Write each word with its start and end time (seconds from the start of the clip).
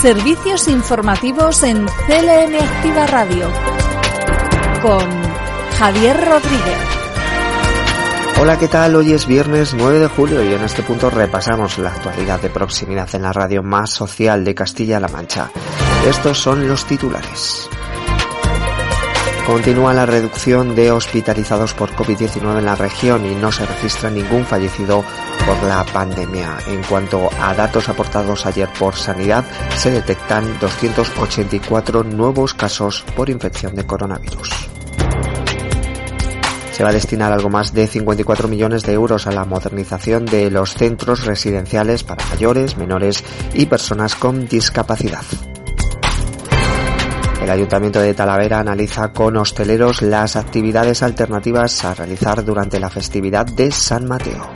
Servicios 0.00 0.66
informativos 0.68 1.62
en 1.62 1.84
CLN 1.84 2.54
Activa 2.54 3.06
Radio 3.06 3.46
con 4.80 5.06
Javier 5.78 6.16
Rodríguez. 6.16 6.78
Hola, 8.40 8.58
¿qué 8.58 8.66
tal? 8.66 8.96
Hoy 8.96 9.12
es 9.12 9.26
viernes 9.26 9.74
9 9.74 9.98
de 9.98 10.06
julio 10.06 10.42
y 10.42 10.54
en 10.54 10.64
este 10.64 10.82
punto 10.82 11.10
repasamos 11.10 11.76
la 11.76 11.90
actualidad 11.90 12.40
de 12.40 12.48
proximidad 12.48 13.14
en 13.14 13.20
la 13.20 13.34
radio 13.34 13.62
más 13.62 13.90
social 13.90 14.42
de 14.42 14.54
Castilla-La 14.54 15.08
Mancha. 15.08 15.50
Estos 16.08 16.38
son 16.38 16.66
los 16.66 16.86
titulares. 16.86 17.68
Continúa 19.50 19.92
la 19.92 20.06
reducción 20.06 20.76
de 20.76 20.92
hospitalizados 20.92 21.74
por 21.74 21.90
COVID-19 21.90 22.60
en 22.60 22.64
la 22.64 22.76
región 22.76 23.26
y 23.26 23.34
no 23.34 23.50
se 23.50 23.66
registra 23.66 24.08
ningún 24.08 24.44
fallecido 24.44 25.04
por 25.44 25.60
la 25.64 25.84
pandemia. 25.84 26.58
En 26.68 26.80
cuanto 26.84 27.28
a 27.40 27.52
datos 27.52 27.88
aportados 27.88 28.46
ayer 28.46 28.68
por 28.78 28.94
Sanidad, 28.94 29.44
se 29.76 29.90
detectan 29.90 30.44
284 30.60 32.04
nuevos 32.04 32.54
casos 32.54 33.04
por 33.16 33.28
infección 33.28 33.74
de 33.74 33.84
coronavirus. 33.84 34.50
Se 36.70 36.84
va 36.84 36.90
a 36.90 36.92
destinar 36.92 37.32
algo 37.32 37.50
más 37.50 37.74
de 37.74 37.88
54 37.88 38.46
millones 38.46 38.84
de 38.84 38.92
euros 38.92 39.26
a 39.26 39.32
la 39.32 39.44
modernización 39.44 40.26
de 40.26 40.48
los 40.48 40.74
centros 40.74 41.26
residenciales 41.26 42.04
para 42.04 42.24
mayores, 42.26 42.76
menores 42.76 43.24
y 43.52 43.66
personas 43.66 44.14
con 44.14 44.46
discapacidad. 44.46 45.24
El 47.42 47.50
Ayuntamiento 47.50 48.00
de 48.00 48.14
Talavera 48.14 48.60
analiza 48.60 49.12
con 49.12 49.36
hosteleros 49.36 50.02
las 50.02 50.36
actividades 50.36 51.02
alternativas 51.02 51.84
a 51.84 51.94
realizar 51.94 52.44
durante 52.44 52.78
la 52.78 52.90
festividad 52.90 53.46
de 53.46 53.72
San 53.72 54.06
Mateo. 54.06 54.50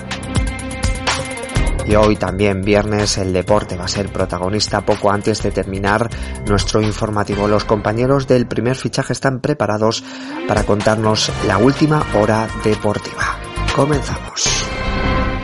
Y 1.86 1.94
hoy 1.96 2.16
también 2.16 2.62
viernes 2.62 3.18
el 3.18 3.32
deporte 3.32 3.76
va 3.76 3.84
a 3.84 3.88
ser 3.88 4.10
protagonista 4.10 4.80
poco 4.82 5.10
antes 5.10 5.42
de 5.42 5.50
terminar 5.50 6.08
nuestro 6.46 6.80
informativo. 6.80 7.46
Los 7.46 7.64
compañeros 7.64 8.26
del 8.26 8.46
primer 8.46 8.76
fichaje 8.76 9.12
están 9.12 9.40
preparados 9.40 10.02
para 10.48 10.64
contarnos 10.64 11.30
la 11.46 11.58
última 11.58 12.04
hora 12.14 12.48
deportiva. 12.62 13.38
Comenzamos. 13.74 14.66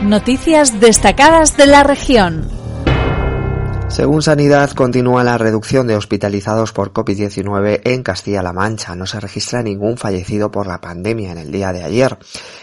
Noticias 0.01 0.79
destacadas 0.79 1.57
de 1.57 1.67
la 1.67 1.83
región. 1.83 2.60
Según 3.91 4.21
Sanidad, 4.21 4.71
continúa 4.71 5.25
la 5.25 5.37
reducción 5.37 5.85
de 5.85 5.97
hospitalizados 5.97 6.71
por 6.71 6.93
COVID-19 6.93 7.81
en 7.83 8.03
Castilla-La 8.03 8.53
Mancha. 8.53 8.95
No 8.95 9.05
se 9.05 9.19
registra 9.19 9.61
ningún 9.61 9.97
fallecido 9.97 10.49
por 10.49 10.65
la 10.65 10.79
pandemia 10.79 11.33
en 11.33 11.37
el 11.37 11.51
día 11.51 11.73
de 11.73 11.83
ayer. 11.83 12.17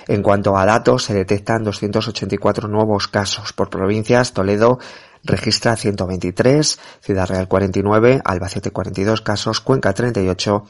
En 0.06 0.23
cuanto 0.23 0.56
a 0.56 0.65
datos, 0.65 1.05
se 1.05 1.12
detectan 1.12 1.65
284 1.65 2.67
nuevos 2.67 3.09
casos 3.09 3.53
por 3.53 3.69
provincias. 3.69 4.33
Toledo 4.33 4.79
registra 5.23 5.77
123, 5.77 6.79
Ciudad 7.03 7.29
Real 7.29 7.47
49, 7.47 8.23
Albacete 8.25 8.71
42 8.71 9.21
casos, 9.21 9.61
Cuenca 9.61 9.93
38 9.93 10.65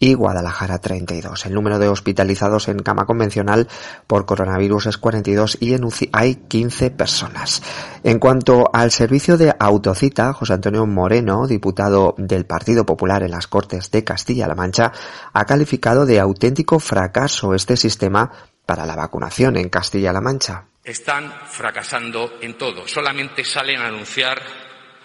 y 0.00 0.14
Guadalajara 0.14 0.80
32. 0.80 1.46
El 1.46 1.54
número 1.54 1.78
de 1.78 1.88
hospitalizados 1.88 2.66
en 2.68 2.80
cama 2.80 3.06
convencional 3.06 3.68
por 4.06 4.24
coronavirus 4.26 4.86
es 4.86 4.96
42 4.96 5.58
y 5.60 5.74
en 5.74 5.84
UCI 5.84 6.10
hay 6.12 6.34
15 6.48 6.90
personas. 6.90 7.62
En 8.02 8.18
cuanto 8.18 8.70
al 8.72 8.90
servicio 8.90 9.36
de 9.36 9.54
autocita, 9.60 10.32
José 10.32 10.54
Antonio 10.54 10.86
Moreno, 10.86 11.46
diputado 11.46 12.14
del 12.16 12.46
Partido 12.46 12.84
Popular 12.84 13.22
en 13.22 13.30
las 13.30 13.46
Cortes 13.46 13.90
de 13.90 14.02
Castilla-La 14.02 14.54
Mancha, 14.54 14.90
ha 15.34 15.44
calificado 15.44 16.06
de 16.06 16.18
auténtico 16.18 16.80
fracaso 16.80 17.54
este 17.54 17.76
sistema 17.76 18.32
para 18.64 18.86
la 18.86 18.96
vacunación 18.96 19.58
en 19.58 19.68
Castilla-La 19.68 20.22
Mancha. 20.22 20.64
Están 20.82 21.30
fracasando 21.46 22.38
en 22.40 22.56
todo. 22.56 22.88
Solamente 22.88 23.44
salen 23.44 23.80
a 23.80 23.88
anunciar 23.88 24.40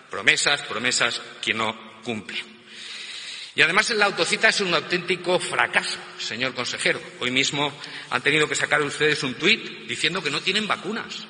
promesas, 0.10 0.62
promesas 0.62 1.22
que 1.42 1.54
no 1.54 1.76
cumplen. 2.06 2.55
Y 3.56 3.62
además 3.62 3.90
la 3.92 4.06
autocita 4.06 4.50
es 4.50 4.60
un 4.60 4.74
auténtico 4.74 5.40
fracaso, 5.40 5.98
señor 6.20 6.54
consejero. 6.54 7.02
Hoy 7.22 7.32
mismo 7.32 7.74
han 8.10 8.22
tenido 8.22 8.50
que 8.50 8.56
sacar 8.56 8.82
ustedes 8.82 9.24
un 9.24 9.36
tuit 9.36 9.88
diciendo 9.88 10.22
que 10.22 10.30
no 10.30 10.42
tienen 10.42 10.68
vacunas. 10.68 11.26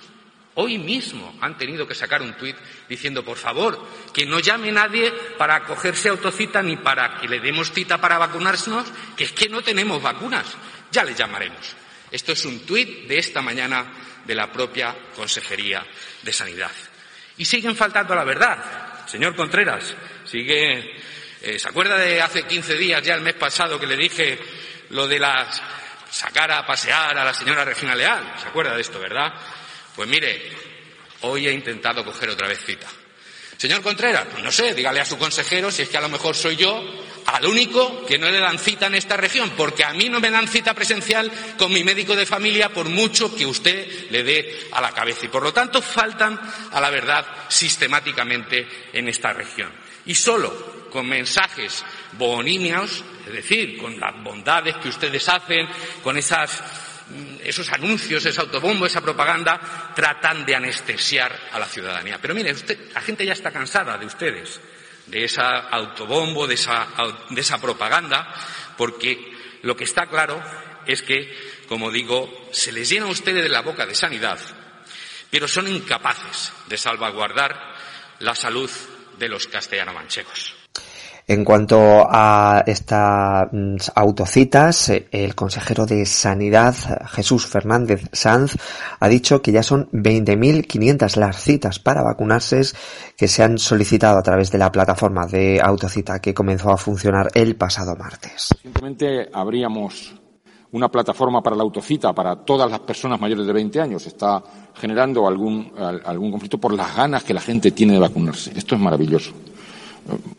Hoy 0.56 0.80
mismo 0.80 1.38
han 1.41 1.58
tenido 1.58 1.88
que 1.88 1.94
sacar 1.94 2.24
un 2.24 2.34
tuit 2.34 2.56
diciendo, 2.90 3.24
por 3.24 3.38
favor, 3.38 3.88
que 4.12 4.25
no 4.25 4.40
llame 4.40 4.72
nadie 4.72 5.12
para 5.38 5.66
cogerse 5.66 6.09
autocita 6.09 6.64
ni 6.64 6.78
para 6.78 7.19
que 7.19 7.28
le 7.28 7.41
demos 7.41 7.72
cita 7.72 8.02
para 8.02 8.18
vacunarnos, 8.18 8.88
que 9.16 9.25
es 9.25 9.31
que 9.31 9.50
no 9.50 9.62
tenemos 9.62 10.02
vacunas. 10.02 10.47
Ya 10.91 11.03
le 11.03 11.14
llamaremos. 11.14 11.75
Esto 12.09 12.31
es 12.31 12.44
un 12.46 12.62
tuit 12.66 13.08
de 13.08 13.19
esta 13.19 13.41
mañana 13.41 13.85
de 14.25 14.34
la 14.34 14.52
propia 14.52 14.96
Consejería 15.16 15.85
de 16.24 16.34
Sanidad. 16.34 16.72
Y 17.38 17.46
siguen 17.46 17.75
faltando 17.75 18.14
a 18.14 18.16
la 18.16 18.24
verdad. 18.24 19.06
Señor 19.06 19.35
Contreras, 19.35 19.94
sigue 20.24 20.96
eh, 21.45 21.59
¿Se 21.59 21.69
acuerda 21.69 21.95
de 21.95 22.19
hace 22.19 22.44
15 22.44 22.75
días, 22.75 23.03
ya 23.03 23.13
el 23.13 23.22
mes 23.22 23.35
pasado, 23.35 23.79
que 23.79 23.85
le 23.85 23.95
dije 23.95 24.39
lo 24.89 25.07
de 25.07 25.19
las 25.19 25.61
sacar 26.09 26.51
a 26.51 26.66
pasear 26.66 27.16
a 27.16 27.23
la 27.23 27.35
señora 27.35 27.63
Regina 27.63 27.94
Leal? 27.94 28.33
¿Se 28.41 28.47
acuerda 28.47 28.73
de 28.73 28.81
esto, 28.81 29.00
verdad? 29.00 29.31
Pues 29.95 30.09
mire, 30.09 30.41
hoy 31.22 31.47
he 31.47 31.51
intentado 31.51 32.03
coger 32.03 32.31
otra 32.31 32.47
vez 32.47 32.66
cita. 32.66 32.88
Señor 33.57 33.84
Contreras, 33.84 34.25
pues 34.31 34.44
no 34.44 34.51
sé, 34.51 34.73
dígale 34.73 35.00
a 35.00 35.05
su 35.05 35.19
consejero 35.19 35.69
si 35.69 35.84
es 35.84 35.89
que 35.89 35.97
a 35.97 36.01
lo 36.01 36.09
mejor 36.09 36.35
soy 36.35 36.55
yo 36.55 36.84
al 37.28 37.45
único 37.45 38.03
que 38.07 38.17
no 38.17 38.29
le 38.29 38.39
dan 38.39 38.57
cita 38.57 38.88
en 38.88 38.95
esta 38.95 39.16
región, 39.16 39.51
porque 39.55 39.84
a 39.84 39.94
mí 39.94 40.09
no 40.09 40.19
me 40.19 40.31
dan 40.31 40.47
cita 40.47 40.73
presencial 40.73 41.31
con 41.59 41.72
mi 41.72 41.84
médico 41.84 42.16
de 42.16 42.25
familia 42.25 42.69
por 42.69 42.89
mucho 42.89 43.35
que 43.35 43.45
usted 43.45 44.09
le 44.09 44.23
dé 44.23 44.67
a 44.72 44.81
la 44.81 44.94
cabeza. 44.94 45.25
Y 45.25 45.29
por 45.29 45.44
lo 45.44 45.53
tanto 45.53 45.79
faltan 45.79 46.39
a 46.72 46.81
la 46.81 46.89
verdad 46.89 47.23
sistemáticamente 47.50 48.67
en 48.94 49.07
esta 49.07 49.31
región. 49.31 49.72
Y 50.07 50.16
solo 50.16 50.75
con 50.95 51.09
mensajes 51.09 51.83
bonimios, 52.13 53.03
es 53.28 53.33
decir, 53.33 53.78
con 53.78 54.00
las 54.00 54.23
bondades 54.23 54.78
que 54.78 54.88
ustedes 54.88 55.28
hacen, 55.28 55.67
con 56.01 56.16
mm, 56.16 56.19
esos 57.44 57.69
anuncios, 57.73 58.25
ese 58.25 58.39
autobombo, 58.39 58.85
esa 58.85 59.01
propaganda, 59.01 59.91
tratan 59.94 60.45
de 60.45 60.55
anestesiar 60.55 61.38
a 61.51 61.59
la 61.59 61.66
ciudadanía. 61.66 62.17
Pero 62.22 62.34
mire, 62.34 62.55
la 62.94 63.01
gente 63.01 63.25
ya 63.25 63.34
está 63.34 63.51
cansada 63.51 63.97
de 63.97 64.05
ustedes, 64.05 64.61
de 65.07 65.25
esa 65.25 65.67
autobombo, 65.67 66.47
de 66.47 66.53
esa, 66.53 66.88
de 67.29 67.41
esa 67.41 67.59
propaganda, 67.59 68.34
porque 68.78 69.34
lo 69.63 69.75
que 69.75 69.84
está 69.84 70.05
claro 70.05 70.41
es 70.88 71.01
que, 71.01 71.29
como 71.67 71.91
digo, 71.91 72.47
se 72.53 72.72
les 72.72 72.88
llena 72.88 73.07
a 73.07 73.09
ustedes 73.09 73.44
de 73.44 73.50
la 73.50 73.63
boca 73.63 73.85
de 73.85 73.95
sanidad, 73.95 74.39
pero 75.29 75.45
son 75.50 75.67
incapaces 75.67 76.53
de 76.67 76.78
salvaguardar 76.78 77.75
la 78.19 78.34
salud 78.34 78.72
de 79.17 79.28
los 79.28 79.47
castellano-manchegos. 79.47 80.65
En 81.28 81.44
cuanto 81.44 82.06
a 82.08 82.63
estas 82.68 83.47
mm, 83.52 83.78
autocitas, 83.96 84.90
eh, 84.90 85.08
el 85.12 85.34
consejero 85.34 85.88
de 85.88 86.06
Sanidad, 86.06 86.75
Jesús 87.08 87.47
Fernández 87.47 88.08
Sanz, 88.12 88.56
ha 89.00 89.08
dicho 89.08 89.41
que 89.41 89.52
ya 89.52 89.64
son 89.64 89.90
20.500 89.91 91.16
las 91.16 91.41
citas 91.41 91.80
para 91.80 92.03
vacunarse 92.03 92.62
que 93.18 93.28
se 93.28 93.41
han 93.41 93.58
solicitado 93.58 94.19
a 94.19 94.24
través 94.24 94.52
de 94.52 94.59
la 94.59 94.72
plataforma 94.72 95.25
de 95.25 95.59
autocita 95.62 96.19
que 96.19 96.34
comenzó 96.34 96.69
a 96.69 96.78
funcionar 96.78 97.30
el 97.34 97.56
pasado 97.56 97.96
martes. 97.96 98.50
Simplemente 98.62 99.28
habríamos 99.34 100.14
una 100.74 100.90
plataforma 100.90 101.41
para 101.41 101.56
la 101.56 101.64
autocita 101.64 102.14
para 102.14 102.35
todas 102.35 102.69
las 102.69 102.81
personas 102.81 103.19
mayores 103.19 103.47
de 103.47 103.53
20 103.53 103.81
años. 103.81 104.06
Está 104.06 104.44
generando 104.75 105.28
algún, 105.28 105.72
algún 106.03 106.31
conflicto 106.31 106.59
por 106.59 106.74
las 106.74 106.96
ganas 106.96 107.24
que 107.24 107.34
la 107.34 107.41
gente 107.41 107.72
tiene 107.72 107.94
de 107.94 108.00
vacunarse. 108.00 108.52
Esto 108.56 108.75
es 108.75 108.81
maravilloso. 108.81 109.34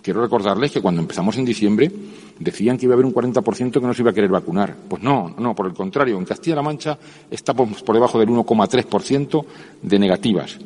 Quiero 0.01 0.23
recordarles 0.23 0.71
que 0.71 0.81
cuando 0.81 1.01
empezamos 1.01 1.37
en 1.37 1.45
diciembre 1.45 1.91
decían 2.39 2.79
que 2.79 2.87
iba 2.87 2.95
a 2.95 2.97
haber 2.97 3.07
un 3.07 3.15
40% 3.15 3.73
que 3.73 3.81
no 3.81 3.95
se 3.95 4.03
iba 4.03 4.11
a 4.11 4.15
querer 4.15 4.31
vacunar. 4.31 4.77
Pues 4.89 5.03
no, 5.03 5.35
no, 5.39 5.55
por 5.55 5.67
el 5.67 5.75
contrario, 5.75 6.19
en 6.19 6.25
Castilla-La 6.25 6.63
Mancha 6.63 6.99
estamos 7.31 7.83
por 7.83 7.95
debajo 7.95 8.19
del 8.19 8.29
1,3% 8.29 9.45
de 9.83 9.99
negativas. 9.99 10.59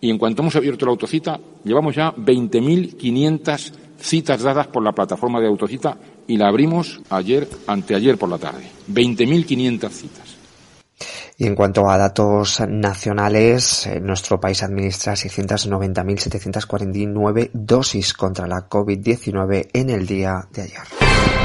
Y 0.00 0.10
en 0.10 0.18
cuanto 0.18 0.42
hemos 0.42 0.54
abierto 0.54 0.84
la 0.84 0.92
autocita, 0.92 1.40
llevamos 1.64 1.96
ya 1.96 2.14
20.500 2.14 3.72
citas 3.98 4.42
dadas 4.42 4.66
por 4.68 4.82
la 4.82 4.92
plataforma 4.92 5.40
de 5.40 5.48
autocita 5.48 5.96
y 6.28 6.36
la 6.36 6.48
abrimos 6.48 7.00
ayer, 7.10 7.48
anteayer 7.66 8.18
por 8.18 8.28
la 8.28 8.38
tarde. 8.38 8.68
20.500 8.92 9.90
citas. 9.90 10.35
Y 11.36 11.46
en 11.46 11.54
cuanto 11.54 11.90
a 11.90 11.98
datos 11.98 12.62
nacionales, 12.66 13.86
nuestro 14.00 14.40
país 14.40 14.62
administra 14.62 15.12
690.749 15.14 17.50
dosis 17.52 18.14
contra 18.14 18.46
la 18.46 18.66
COVID-19 18.68 19.68
en 19.72 19.90
el 19.90 20.06
día 20.06 20.46
de 20.52 20.62
ayer. 20.62 21.35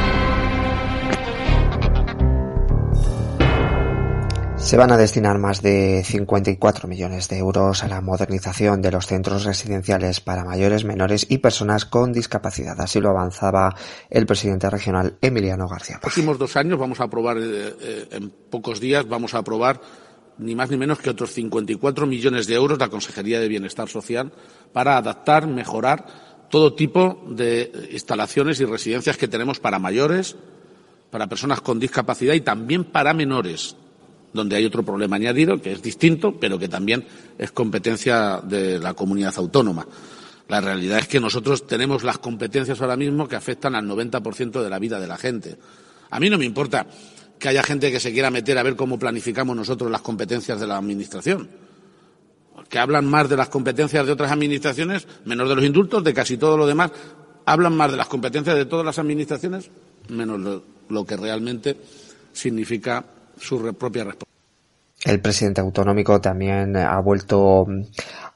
Se 4.61 4.77
van 4.77 4.91
a 4.91 4.97
destinar 4.97 5.39
más 5.39 5.61
de 5.61 6.03
54 6.05 6.87
millones 6.87 7.27
de 7.27 7.39
euros 7.39 7.83
a 7.83 7.87
la 7.87 7.99
modernización 7.99 8.81
de 8.81 8.91
los 8.91 9.07
centros 9.07 9.43
residenciales 9.43 10.21
para 10.21 10.45
mayores, 10.45 10.85
menores 10.85 11.25
y 11.27 11.39
personas 11.39 11.85
con 11.85 12.13
discapacidad. 12.13 12.79
Así 12.79 13.01
lo 13.01 13.09
avanzaba 13.09 13.75
el 14.09 14.25
presidente 14.25 14.69
regional 14.69 15.17
Emiliano 15.19 15.67
García. 15.67 15.95
Los 15.95 16.01
próximos 16.01 16.37
dos 16.37 16.55
años 16.55 16.79
vamos 16.79 17.01
a 17.01 17.05
aprobar, 17.05 17.37
eh, 17.37 17.41
eh, 17.81 18.07
en 18.11 18.29
pocos 18.29 18.79
días 18.79 19.09
vamos 19.09 19.33
a 19.33 19.39
aprobar 19.39 19.81
ni 20.37 20.55
más 20.55 20.69
ni 20.69 20.77
menos 20.77 20.99
que 20.99 21.09
otros 21.09 21.31
54 21.31 22.05
millones 22.05 22.47
de 22.47 22.53
euros 22.55 22.79
la 22.79 22.87
Consejería 22.87 23.39
de 23.39 23.47
Bienestar 23.47 23.89
Social 23.89 24.31
para 24.71 24.95
adaptar, 24.95 25.47
mejorar 25.47 26.05
todo 26.49 26.75
tipo 26.75 27.25
de 27.27 27.89
instalaciones 27.91 28.61
y 28.61 28.65
residencias 28.65 29.17
que 29.17 29.27
tenemos 29.27 29.59
para 29.59 29.79
mayores, 29.79 30.35
para 31.09 31.27
personas 31.27 31.61
con 31.61 31.79
discapacidad 31.79 32.35
y 32.35 32.41
también 32.41 32.85
para 32.85 33.13
menores, 33.13 33.75
donde 34.33 34.55
hay 34.55 34.65
otro 34.65 34.83
problema 34.83 35.15
añadido 35.15 35.61
que 35.61 35.71
es 35.73 35.81
distinto, 35.81 36.39
pero 36.39 36.57
que 36.57 36.67
también 36.67 37.05
es 37.37 37.51
competencia 37.51 38.41
de 38.43 38.79
la 38.79 38.93
comunidad 38.93 39.33
autónoma. 39.37 39.85
La 40.47 40.59
realidad 40.59 40.99
es 40.99 41.07
que 41.07 41.19
nosotros 41.19 41.65
tenemos 41.65 42.03
las 42.03 42.17
competencias 42.17 42.81
ahora 42.81 42.97
mismo 42.97 43.27
que 43.27 43.35
afectan 43.35 43.75
al 43.75 43.85
90% 43.85 44.61
de 44.61 44.69
la 44.69 44.79
vida 44.79 44.99
de 44.99 45.07
la 45.07 45.17
gente. 45.17 45.57
A 46.09 46.19
mí 46.19 46.29
no 46.29 46.37
me 46.37 46.45
importa 46.45 46.85
que 47.41 47.49
haya 47.49 47.63
gente 47.63 47.91
que 47.91 47.99
se 47.99 48.13
quiera 48.13 48.29
meter 48.29 48.57
a 48.57 48.63
ver 48.63 48.75
cómo 48.75 48.99
planificamos 48.99 49.55
nosotros 49.55 49.89
las 49.89 50.01
competencias 50.01 50.59
de 50.59 50.67
la 50.67 50.77
Administración. 50.77 51.49
Que 52.69 52.79
hablan 52.79 53.05
más 53.05 53.27
de 53.27 53.35
las 53.35 53.49
competencias 53.49 54.05
de 54.05 54.11
otras 54.11 54.31
administraciones, 54.31 55.07
menos 55.25 55.49
de 55.49 55.55
los 55.55 55.65
indultos, 55.65 56.03
de 56.03 56.13
casi 56.13 56.37
todo 56.37 56.55
lo 56.55 56.67
demás. 56.67 56.91
Hablan 57.45 57.75
más 57.75 57.91
de 57.91 57.97
las 57.97 58.07
competencias 58.07 58.55
de 58.55 58.65
todas 58.65 58.85
las 58.85 58.99
administraciones, 58.99 59.71
menos 60.09 60.63
lo, 60.87 61.05
que 61.05 61.17
realmente 61.17 61.77
significa 62.31 63.03
su 63.41 63.57
propia 63.75 64.03
responsabilidad. 64.03 64.31
El 65.03 65.19
presidente 65.19 65.61
autonómico 65.61 66.21
también 66.21 66.77
ha 66.77 66.99
vuelto 66.99 67.65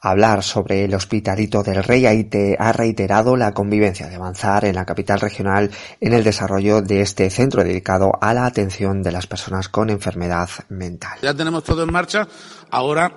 a 0.01 0.09
hablar 0.09 0.41
sobre 0.41 0.83
el 0.83 0.95
Hospitalito 0.95 1.61
del 1.61 1.83
Rey. 1.83 2.07
Ahí 2.07 2.23
te 2.23 2.55
ha 2.57 2.71
reiterado 2.73 3.37
la 3.37 3.53
convivencia 3.53 4.07
de 4.09 4.15
avanzar 4.15 4.65
en 4.65 4.73
la 4.73 4.83
capital 4.83 5.19
regional 5.19 5.69
en 6.01 6.13
el 6.13 6.23
desarrollo 6.23 6.81
de 6.81 7.01
este 7.01 7.29
centro 7.29 7.63
dedicado 7.63 8.13
a 8.19 8.33
la 8.33 8.47
atención 8.47 9.03
de 9.03 9.11
las 9.11 9.27
personas 9.27 9.69
con 9.69 9.91
enfermedad 9.91 10.49
mental. 10.69 11.19
Ya 11.21 11.35
tenemos 11.35 11.63
todo 11.63 11.83
en 11.83 11.91
marcha. 11.91 12.27
Ahora 12.71 13.15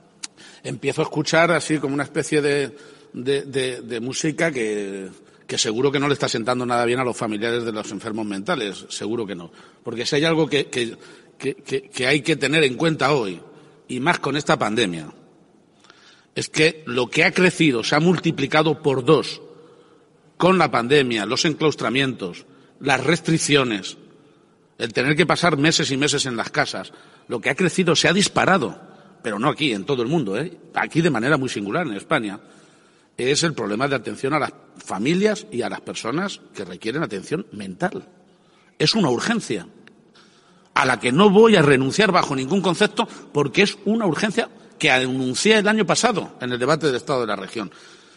empiezo 0.62 1.02
a 1.02 1.04
escuchar 1.04 1.50
así 1.50 1.78
como 1.78 1.94
una 1.94 2.04
especie 2.04 2.40
de, 2.40 2.72
de, 3.12 4.00
música 4.00 4.52
que, 4.52 5.10
que 5.46 5.58
seguro 5.58 5.92
que 5.92 6.00
no 6.00 6.08
le 6.08 6.14
está 6.14 6.28
sentando 6.28 6.66
nada 6.66 6.84
bien 6.84 6.98
a 6.98 7.04
los 7.04 7.16
familiares 7.16 7.64
de 7.64 7.72
los 7.72 7.90
enfermos 7.92 8.26
mentales, 8.26 8.86
seguro 8.88 9.26
que 9.26 9.34
no. 9.34 9.52
Porque 9.84 10.04
si 10.04 10.16
hay 10.16 10.24
algo 10.24 10.48
que, 10.48 10.96
hay 12.06 12.20
que 12.22 12.36
tener 12.36 12.64
en 12.64 12.74
cuenta 12.74 13.12
hoy, 13.12 13.40
y 13.88 14.00
más 14.00 14.18
con 14.18 14.36
esta 14.36 14.58
pandemia, 14.58 15.08
es 16.34 16.48
que 16.48 16.82
lo 16.86 17.08
que 17.08 17.24
ha 17.24 17.30
crecido 17.30 17.84
se 17.84 17.94
ha 17.94 18.00
multiplicado 18.00 18.82
por 18.82 19.04
dos 19.04 19.40
con 20.36 20.58
la 20.58 20.70
pandemia, 20.70 21.24
los 21.24 21.44
enclaustramientos, 21.44 22.44
las 22.80 23.02
restricciones, 23.02 23.96
el 24.78 24.92
tener 24.92 25.16
que 25.16 25.26
pasar 25.26 25.56
meses 25.56 25.90
y 25.90 25.96
meses 25.96 26.26
en 26.26 26.36
las 26.36 26.50
casas, 26.50 26.92
lo 27.28 27.40
que 27.40 27.50
ha 27.50 27.54
crecido 27.54 27.96
se 27.96 28.08
ha 28.08 28.12
disparado, 28.12 28.78
pero 29.22 29.38
no 29.38 29.48
aquí, 29.48 29.72
en 29.72 29.84
todo 29.84 30.02
el 30.02 30.08
mundo, 30.08 30.36
¿eh? 30.36 30.58
aquí 30.74 31.00
de 31.00 31.10
manera 31.10 31.38
muy 31.38 31.48
singular, 31.48 31.86
en 31.86 31.94
España, 31.94 32.38
es 33.16 33.42
el 33.42 33.54
problema 33.54 33.88
de 33.88 33.96
atención 33.96 34.34
a 34.34 34.38
las 34.38 34.52
familias 34.76 35.46
y 35.50 35.62
a 35.62 35.68
las 35.68 35.80
personas 35.80 36.40
que 36.54 36.64
requieren 36.64 37.02
atención 37.02 37.46
mental. 37.52 38.06
Es 38.78 38.94
una 38.94 39.10
urgencia 39.10 39.66
a 40.74 40.84
la 40.84 41.00
que 41.00 41.12
no 41.12 41.30
voy 41.30 41.56
a 41.56 41.62
renunciar 41.62 42.12
bajo 42.12 42.36
ningún 42.36 42.60
concepto 42.60 43.08
porque 43.32 43.62
es 43.62 43.78
una 43.86 44.06
urgencia 44.06 44.50
que 44.78 44.90
anuncié 44.90 45.58
el 45.58 45.68
año 45.68 45.86
pasado 45.86 46.36
en 46.40 46.52
el 46.52 46.58
debate 46.58 46.86
del 46.86 46.96
Estado 46.96 47.22
de 47.22 47.26
la 47.26 47.36
región 47.36 47.70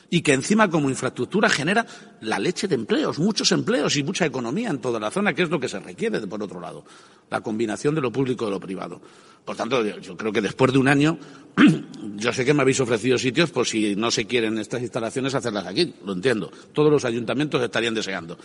y 0.09 0.21
que 0.21 0.33
encima 0.33 0.69
como 0.69 0.89
infraestructura 0.89 1.49
genera 1.49 1.85
la 2.21 2.39
leche 2.39 2.67
de 2.67 2.75
empleos, 2.75 3.19
muchos 3.19 3.51
empleos 3.51 3.95
y 3.95 4.03
mucha 4.03 4.25
economía 4.25 4.69
en 4.69 4.79
toda 4.79 4.99
la 4.99 5.11
zona, 5.11 5.33
que 5.33 5.43
es 5.43 5.49
lo 5.49 5.59
que 5.59 5.69
se 5.69 5.79
requiere, 5.79 6.19
por 6.27 6.41
otro 6.41 6.59
lado, 6.59 6.83
la 7.29 7.41
combinación 7.41 7.95
de 7.95 8.01
lo 8.01 8.11
público 8.11 8.45
y 8.45 8.47
de 8.47 8.51
lo 8.51 8.59
privado. 8.59 9.01
Por 9.45 9.55
tanto, 9.55 9.83
yo 9.83 10.17
creo 10.17 10.31
que 10.31 10.41
después 10.41 10.71
de 10.73 10.79
un 10.79 10.87
año, 10.87 11.17
yo 12.15 12.33
sé 12.33 12.45
que 12.45 12.53
me 12.53 12.61
habéis 12.61 12.79
ofrecido 12.79 13.17
sitios 13.17 13.51
por 13.51 13.65
si 13.65 13.95
no 13.95 14.11
se 14.11 14.25
quieren 14.25 14.57
estas 14.57 14.81
instalaciones 14.81 15.35
hacerlas 15.35 15.65
aquí, 15.65 15.95
lo 16.05 16.13
entiendo. 16.13 16.51
Todos 16.73 16.91
los 16.91 17.05
ayuntamientos 17.05 17.61
estarían 17.61 17.93
deseando. 17.93 18.37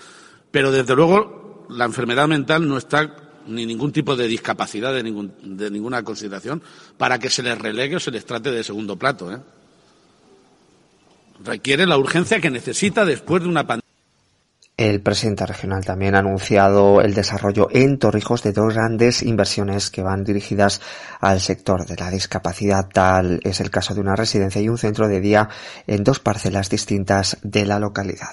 Pero 0.50 0.70
desde 0.70 0.94
luego 0.94 1.66
la 1.70 1.84
enfermedad 1.84 2.28
mental 2.28 2.68
no 2.68 2.76
está 2.76 3.16
ni 3.46 3.66
ningún 3.66 3.92
tipo 3.92 4.16
de 4.16 4.26
discapacidad 4.26 4.94
de, 4.94 5.02
de 5.02 5.70
ninguna 5.70 6.02
consideración 6.02 6.62
para 6.96 7.18
que 7.18 7.28
se 7.28 7.42
les 7.42 7.58
relegue 7.58 7.96
o 7.96 8.00
se 8.00 8.10
les 8.10 8.24
trate 8.24 8.50
de 8.50 8.64
segundo 8.64 8.96
plato. 8.96 9.32
¿eh? 9.32 9.38
Requiere 11.44 11.86
la 11.86 11.98
urgencia 11.98 12.40
que 12.40 12.50
necesita 12.50 13.04
después 13.04 13.42
de 13.42 13.48
una 13.48 13.66
pandemia. 13.66 13.84
El 14.76 15.02
presidente 15.02 15.46
regional 15.46 15.84
también 15.84 16.16
ha 16.16 16.18
anunciado 16.18 17.00
el 17.00 17.14
desarrollo 17.14 17.68
en 17.70 17.98
Torrijos 17.98 18.42
de 18.42 18.52
dos 18.52 18.74
grandes 18.74 19.22
inversiones 19.22 19.88
que 19.88 20.02
van 20.02 20.24
dirigidas 20.24 20.80
al 21.20 21.40
sector 21.40 21.86
de 21.86 21.94
la 21.94 22.10
discapacidad. 22.10 22.88
Tal 22.92 23.40
es 23.44 23.60
el 23.60 23.70
caso 23.70 23.94
de 23.94 24.00
una 24.00 24.16
residencia 24.16 24.60
y 24.60 24.68
un 24.68 24.78
centro 24.78 25.06
de 25.06 25.20
día 25.20 25.48
en 25.86 26.02
dos 26.02 26.18
parcelas 26.18 26.70
distintas 26.70 27.36
de 27.42 27.66
la 27.66 27.78
localidad. 27.78 28.32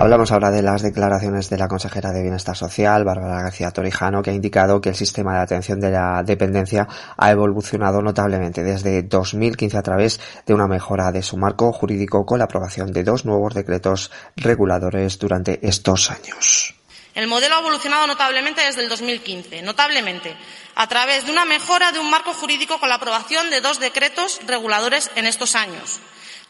Hablamos 0.00 0.30
ahora 0.30 0.52
de 0.52 0.62
las 0.62 0.82
declaraciones 0.82 1.50
de 1.50 1.58
la 1.58 1.66
consejera 1.66 2.12
de 2.12 2.22
Bienestar 2.22 2.56
Social, 2.56 3.02
Bárbara 3.02 3.42
García 3.42 3.72
Torijano, 3.72 4.22
que 4.22 4.30
ha 4.30 4.32
indicado 4.32 4.80
que 4.80 4.90
el 4.90 4.94
sistema 4.94 5.34
de 5.34 5.40
atención 5.40 5.80
de 5.80 5.90
la 5.90 6.22
dependencia 6.22 6.86
ha 7.16 7.30
evolucionado 7.32 8.00
notablemente 8.00 8.62
desde 8.62 9.02
2015 9.02 9.76
a 9.76 9.82
través 9.82 10.20
de 10.46 10.54
una 10.54 10.68
mejora 10.68 11.10
de 11.10 11.24
su 11.24 11.36
marco 11.36 11.72
jurídico 11.72 12.24
con 12.24 12.38
la 12.38 12.44
aprobación 12.44 12.92
de 12.92 13.02
dos 13.02 13.24
nuevos 13.24 13.54
decretos 13.54 14.12
reguladores 14.36 15.18
durante 15.18 15.58
estos 15.66 16.12
años. 16.12 16.76
El 17.16 17.26
modelo 17.26 17.56
ha 17.56 17.58
evolucionado 17.58 18.06
notablemente 18.06 18.60
desde 18.60 18.84
el 18.84 18.88
2015, 18.88 19.62
notablemente, 19.62 20.36
a 20.76 20.86
través 20.86 21.26
de 21.26 21.32
una 21.32 21.44
mejora 21.44 21.90
de 21.90 21.98
un 21.98 22.08
marco 22.08 22.32
jurídico 22.34 22.78
con 22.78 22.88
la 22.88 22.94
aprobación 22.94 23.50
de 23.50 23.60
dos 23.60 23.80
decretos 23.80 24.38
reguladores 24.46 25.10
en 25.16 25.26
estos 25.26 25.56
años 25.56 26.00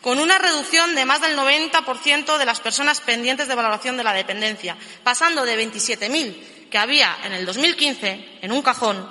con 0.01 0.19
una 0.19 0.39
reducción 0.39 0.95
de 0.95 1.05
más 1.05 1.21
del 1.21 1.37
90% 1.37 2.39
de 2.39 2.45
las 2.45 2.61
personas 2.61 3.01
pendientes 3.01 3.49
de 3.49 3.55
valoración 3.55 3.97
de 3.97 4.05
la 4.05 4.13
dependencia, 4.13 4.77
pasando 5.03 5.45
de 5.45 5.59
27.000 5.67 6.69
que 6.71 6.79
había 6.79 7.17
en 7.25 7.33
el 7.33 7.47
2015 7.47 8.39
en 8.43 8.53
un 8.53 8.63
cajón 8.63 9.09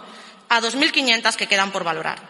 a 0.50 0.62
2.500 0.62 1.36
que 1.36 1.48
quedan 1.48 1.72
por 1.72 1.84
valorar. 1.84 2.22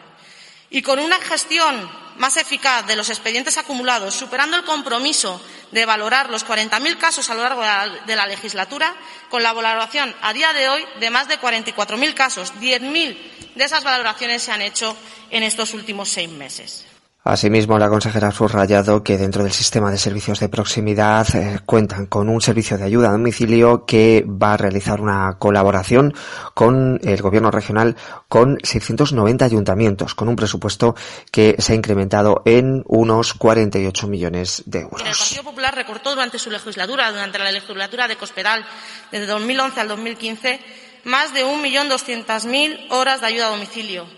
Y 0.69 0.81
con 0.81 0.99
una 0.99 1.17
gestión 1.19 1.89
más 2.17 2.35
eficaz 2.37 2.85
de 2.87 2.95
los 2.95 3.09
expedientes 3.09 3.57
acumulados, 3.57 4.15
superando 4.15 4.57
el 4.57 4.63
compromiso 4.63 5.41
de 5.71 5.85
valorar 5.85 6.29
los 6.29 6.45
40.000 6.45 6.97
casos 6.97 7.29
a 7.29 7.35
lo 7.35 7.43
largo 7.43 7.61
de 8.05 8.15
la 8.15 8.25
legislatura, 8.25 8.95
con 9.29 9.43
la 9.43 9.53
valoración 9.53 10.13
a 10.21 10.33
día 10.33 10.51
de 10.53 10.67
hoy 10.67 10.85
de 10.99 11.09
más 11.09 11.27
de 11.27 11.39
44.000 11.39 12.13
casos, 12.13 12.53
10.000 12.55 13.53
de 13.55 13.63
esas 13.63 13.83
valoraciones 13.83 14.43
se 14.43 14.51
han 14.51 14.61
hecho 14.61 14.95
en 15.29 15.43
estos 15.43 15.73
últimos 15.73 16.09
seis 16.09 16.29
meses. 16.29 16.86
Asimismo, 17.27 17.77
la 17.77 17.89
consejera 17.89 18.29
ha 18.29 18.31
subrayado 18.31 19.03
que 19.03 19.17
dentro 19.17 19.43
del 19.43 19.51
sistema 19.51 19.91
de 19.91 19.97
servicios 19.97 20.39
de 20.39 20.47
proximidad 20.47 21.27
eh, 21.35 21.59
cuentan 21.65 22.05
con 22.05 22.29
un 22.29 22.39
servicio 22.39 22.77
de 22.77 22.85
ayuda 22.85 23.09
a 23.09 23.11
domicilio 23.11 23.85
que 23.85 24.25
va 24.25 24.53
a 24.53 24.57
realizar 24.57 25.01
una 25.01 25.35
colaboración 25.37 26.13
con 26.53 27.01
el 27.03 27.21
gobierno 27.21 27.51
regional 27.51 27.97
con 28.29 28.57
690 28.63 29.43
ayuntamientos, 29.43 30.15
con 30.15 30.29
un 30.29 30.37
presupuesto 30.37 30.95
que 31.29 31.57
se 31.59 31.73
ha 31.73 31.75
incrementado 31.75 32.43
en 32.45 32.83
unos 32.85 33.33
48 33.33 34.07
millones 34.07 34.63
de 34.65 34.79
euros. 34.83 35.01
El 35.01 35.07
Partido 35.07 35.43
Popular 35.43 35.75
recortó 35.75 36.11
durante 36.11 36.39
su 36.39 36.49
legislatura, 36.49 37.11
durante 37.11 37.39
la 37.39 37.51
legislatura 37.51 38.07
de 38.07 38.15
Cospedal, 38.15 38.65
desde 39.11 39.25
2011 39.25 39.81
al 39.81 39.87
2015, 39.89 40.61
más 41.03 41.33
de 41.33 41.43
1.200.000 41.43 42.87
horas 42.89 43.19
de 43.19 43.27
ayuda 43.27 43.47
a 43.47 43.51
domicilio 43.51 44.16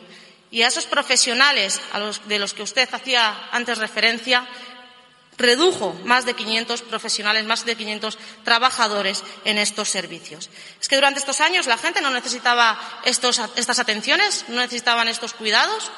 y 0.52 0.64
a 0.64 0.68
esos 0.68 0.86
profesionales 0.86 1.80
a 1.94 2.00
los, 2.00 2.28
de 2.28 2.40
los 2.40 2.54
que 2.54 2.64
usted 2.64 2.90
hacía 2.92 3.50
antes 3.52 3.78
referencia, 3.78 4.48
redujo 5.38 5.94
más 6.04 6.26
de 6.26 6.36
500 6.36 6.82
profesionales, 6.84 7.46
más 7.46 7.66
de 7.66 7.76
500 7.76 8.18
trabajadores 8.44 9.24
en 9.46 9.58
estos 9.58 9.90
servicios. 9.90 10.50
Es 10.80 10.88
que 10.88 10.96
durante 10.96 11.20
estos 11.20 11.40
años 11.42 11.66
la 11.66 11.78
gente 11.78 12.02
no 12.02 12.12
necesitaba 12.12 12.78
estas 13.06 13.80
atenciones, 13.80 14.46
no 14.50 14.60
necesitaban 14.60 15.08
estos 15.08 15.34
cuidados. 15.34 15.92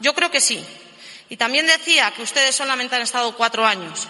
Yo 0.00 0.14
creo 0.14 0.30
que 0.30 0.40
sí. 0.40 0.64
Y 1.28 1.36
también 1.36 1.66
decía 1.66 2.10
que 2.10 2.22
ustedes 2.22 2.56
solamente 2.56 2.96
han 2.96 3.02
estado 3.02 3.36
cuatro 3.36 3.64
años. 3.64 4.08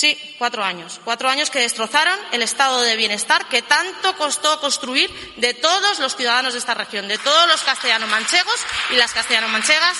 Sí, 0.00 0.16
cuatro 0.38 0.64
años. 0.64 0.98
Cuatro 1.04 1.28
años 1.28 1.50
que 1.50 1.58
destrozaron 1.58 2.18
el 2.32 2.40
estado 2.40 2.80
de 2.80 2.96
bienestar 2.96 3.46
que 3.50 3.60
tanto 3.60 4.16
costó 4.16 4.58
construir 4.58 5.10
de 5.36 5.52
todos 5.52 5.98
los 5.98 6.16
ciudadanos 6.16 6.54
de 6.54 6.58
esta 6.58 6.72
región, 6.72 7.06
de 7.06 7.18
todos 7.18 7.46
los 7.48 7.60
castellano-manchegos 7.60 8.54
y 8.92 8.94
las 8.94 9.12
castellano-manchegas 9.12 9.98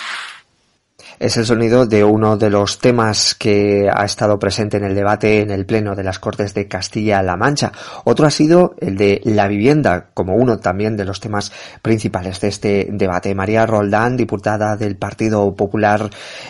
es 1.20 1.36
el 1.36 1.44
sonido 1.44 1.84
de 1.84 2.02
uno 2.02 2.38
de 2.38 2.48
los 2.48 2.78
temas 2.78 3.34
que 3.34 3.90
ha 3.92 4.06
estado 4.06 4.38
presente 4.38 4.78
en 4.78 4.84
el 4.84 4.94
debate 4.94 5.42
en 5.42 5.50
el 5.50 5.66
Pleno 5.66 5.94
de 5.94 6.02
las 6.02 6.18
Cortes 6.18 6.54
de 6.54 6.66
Castilla-La 6.66 7.36
Mancha. 7.36 7.72
Otro 8.04 8.26
ha 8.26 8.30
sido 8.30 8.74
el 8.80 8.96
de 8.96 9.20
la 9.24 9.46
vivienda, 9.46 10.06
como 10.14 10.34
uno 10.34 10.60
también 10.60 10.96
de 10.96 11.04
los 11.04 11.20
temas 11.20 11.52
principales 11.82 12.40
de 12.40 12.48
este 12.48 12.88
debate. 12.90 13.34
María 13.34 13.66
Roldán, 13.66 14.16
diputada 14.16 14.78
del 14.78 14.96
Partido 14.96 15.54
Popular 15.54 16.08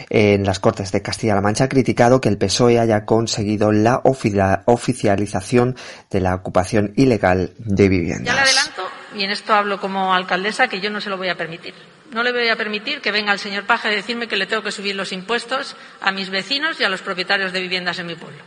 en 0.09 0.45
las 0.45 0.61
Cortes 0.61 0.93
de 0.93 1.03
Castilla-La 1.03 1.41
Mancha, 1.41 1.65
ha 1.65 1.69
criticado 1.69 2.21
que 2.21 2.29
el 2.29 2.39
PSOE 2.39 2.79
haya 2.79 3.05
conseguido 3.05 3.73
la 3.73 4.03
oficialización 4.05 5.75
de 6.11 6.21
la 6.21 6.37
ocupación 6.37 6.93
ilegal 6.95 7.55
de 7.59 7.89
viviendas. 7.89 8.71
Y 9.15 9.25
en 9.25 9.31
esto 9.31 9.55
hablo 9.55 9.81
como 9.81 10.15
alcaldesa, 10.15 10.69
que 10.69 10.81
yo 10.81 10.91
no 10.91 11.01
se 11.01 11.11
lo 11.11 11.17
voy 11.17 11.29
a 11.29 11.37
permitir. 11.37 11.75
No 12.11 12.23
le 12.23 12.33
voy 12.33 12.49
a 12.49 12.57
permitir 12.57 13.01
que 13.01 13.13
venga 13.13 13.33
el 13.33 13.39
señor 13.39 13.65
Paje 13.65 13.89
a 13.89 13.91
decirme 13.93 14.27
que 14.27 14.37
le 14.37 14.47
tengo 14.47 14.63
que 14.63 14.73
subir 14.73 14.97
los 14.97 15.13
impuestos 15.13 15.77
a 16.01 16.11
mis 16.11 16.29
vecinos 16.31 16.81
y 16.81 16.85
a 16.85 16.89
los 16.89 17.03
propietarios 17.03 17.53
de 17.53 17.61
viviendas 17.61 17.99
en 17.99 18.07
mi 18.07 18.17
pueblo. 18.17 18.43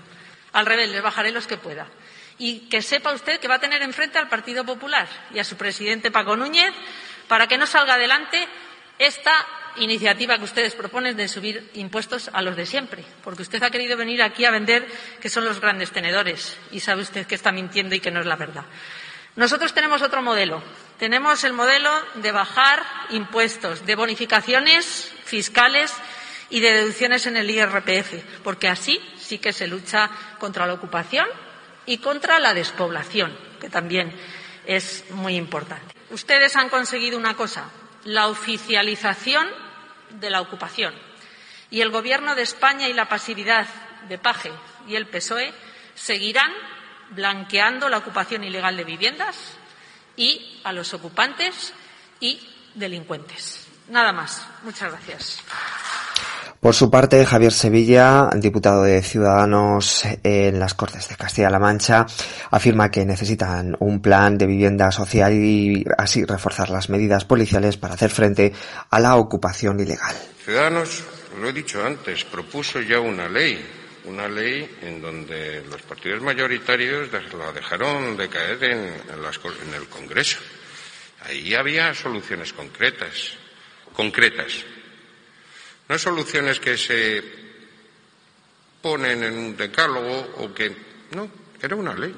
Al 0.51 0.65
revés, 0.65 0.89
les 0.91 1.01
bajaré 1.01 1.31
los 1.31 1.47
que 1.47 1.57
pueda. 1.57 1.87
Y 2.37 2.67
que 2.69 2.81
sepa 2.81 3.13
usted 3.13 3.39
que 3.39 3.47
va 3.47 3.55
a 3.55 3.59
tener 3.59 3.81
enfrente 3.81 4.17
al 4.17 4.27
Partido 4.27 4.65
Popular 4.65 5.07
y 5.33 5.39
a 5.39 5.43
su 5.43 5.55
presidente 5.55 6.11
Paco 6.11 6.35
Núñez 6.35 6.73
para 7.27 7.47
que 7.47 7.57
no 7.57 7.65
salga 7.65 7.93
adelante 7.93 8.47
esta 8.99 9.33
iniciativa 9.77 10.37
que 10.37 10.43
ustedes 10.43 10.75
proponen 10.75 11.17
de 11.17 11.27
subir 11.27 11.69
impuestos 11.73 12.29
a 12.33 12.41
los 12.41 12.55
de 12.55 12.65
siempre, 12.65 13.03
porque 13.23 13.41
usted 13.41 13.61
ha 13.63 13.71
querido 13.71 13.97
venir 13.97 14.21
aquí 14.21 14.45
a 14.45 14.51
vender 14.51 14.85
que 15.19 15.29
son 15.29 15.45
los 15.45 15.59
grandes 15.59 15.91
tenedores 15.91 16.57
y 16.71 16.79
sabe 16.79 17.01
usted 17.01 17.25
que 17.25 17.35
está 17.35 17.51
mintiendo 17.51 17.95
y 17.95 17.99
que 17.99 18.11
no 18.11 18.19
es 18.19 18.25
la 18.25 18.35
verdad. 18.35 18.65
Nosotros 19.35 19.73
tenemos 19.73 20.01
otro 20.01 20.21
modelo. 20.21 20.61
Tenemos 20.99 21.43
el 21.43 21.53
modelo 21.53 21.89
de 22.15 22.31
bajar 22.31 22.83
impuestos, 23.09 23.85
de 23.85 23.95
bonificaciones 23.95 25.11
fiscales 25.25 25.93
y 26.49 26.59
de 26.59 26.71
deducciones 26.71 27.25
en 27.25 27.37
el 27.37 27.49
IRPF, 27.49 28.41
porque 28.43 28.67
así 28.67 28.99
sí 29.17 29.39
que 29.39 29.53
se 29.53 29.67
lucha 29.67 30.09
contra 30.39 30.67
la 30.67 30.73
ocupación 30.73 31.27
y 31.85 31.97
contra 31.97 32.37
la 32.39 32.53
despoblación, 32.53 33.35
que 33.59 33.69
también 33.69 34.13
es 34.65 35.03
muy 35.09 35.35
importante. 35.35 35.95
Ustedes 36.11 36.55
han 36.55 36.69
conseguido 36.69 37.17
una 37.17 37.35
cosa, 37.35 37.69
la 38.05 38.27
oficialización 38.27 39.47
de 40.11 40.29
la 40.29 40.41
ocupación. 40.41 40.93
Y 41.71 41.81
el 41.81 41.89
Gobierno 41.89 42.35
de 42.35 42.43
España 42.43 42.87
y 42.87 42.93
la 42.93 43.09
pasividad 43.09 43.65
de 44.07 44.19
Paje 44.19 44.51
y 44.87 44.95
el 44.95 45.07
PSOE 45.07 45.51
seguirán 45.95 46.51
blanqueando 47.15 47.89
la 47.89 47.97
ocupación 47.97 48.43
ilegal 48.43 48.77
de 48.77 48.83
viviendas 48.83 49.35
y 50.15 50.59
a 50.63 50.71
los 50.71 50.93
ocupantes 50.93 51.73
y 52.19 52.39
delincuentes. 52.75 53.67
Nada 53.89 54.11
más. 54.11 54.45
Muchas 54.63 54.91
gracias. 54.91 55.43
Por 56.63 56.73
su 56.73 56.89
parte, 56.89 57.25
Javier 57.25 57.51
Sevilla, 57.51 58.29
diputado 58.37 58.83
de 58.83 59.01
Ciudadanos 59.01 60.03
en 60.23 60.59
las 60.59 60.73
Cortes 60.73 61.09
de 61.09 61.17
Castilla-La 61.17 61.59
Mancha, 61.59 62.05
afirma 62.51 62.89
que 62.89 63.05
necesitan 63.05 63.75
un 63.79 64.01
plan 64.01 64.37
de 64.37 64.45
vivienda 64.45 64.89
social 64.89 65.33
y 65.33 65.85
así 65.97 66.23
reforzar 66.23 66.69
las 66.69 66.89
medidas 66.89 67.25
policiales 67.25 67.75
para 67.75 67.95
hacer 67.95 68.11
frente 68.11 68.53
a 68.89 68.99
la 69.01 69.17
ocupación 69.17 69.77
ilegal. 69.81 70.15
Ciudadanos, 70.45 71.03
lo 71.41 71.49
he 71.49 71.51
dicho 71.51 71.85
antes, 71.85 72.23
propuso 72.23 72.79
ya 72.79 73.01
una 73.01 73.27
ley, 73.27 73.59
una 74.05 74.27
ley 74.27 74.77
en 74.81 75.01
donde 75.01 75.63
los 75.69 75.81
partidos 75.81 76.21
mayoritarios 76.21 77.09
la 77.11 77.51
dejaron 77.51 78.17
de 78.17 78.29
caer 78.29 78.63
en, 78.63 78.79
en 78.79 79.73
el 79.73 79.87
Congreso. 79.87 80.39
Ahí 81.21 81.53
había 81.55 81.93
soluciones 81.93 82.51
concretas, 82.53 83.37
concretas 83.93 84.65
no 85.89 85.99
soluciones 85.99 86.59
que 86.59 86.77
se 86.77 87.23
ponen 88.81 89.23
en 89.23 89.37
un 89.37 89.57
decálogo 89.57 90.35
o 90.37 90.53
que. 90.53 90.75
No, 91.11 91.29
era 91.61 91.75
una 91.75 91.93
ley. 91.93 92.13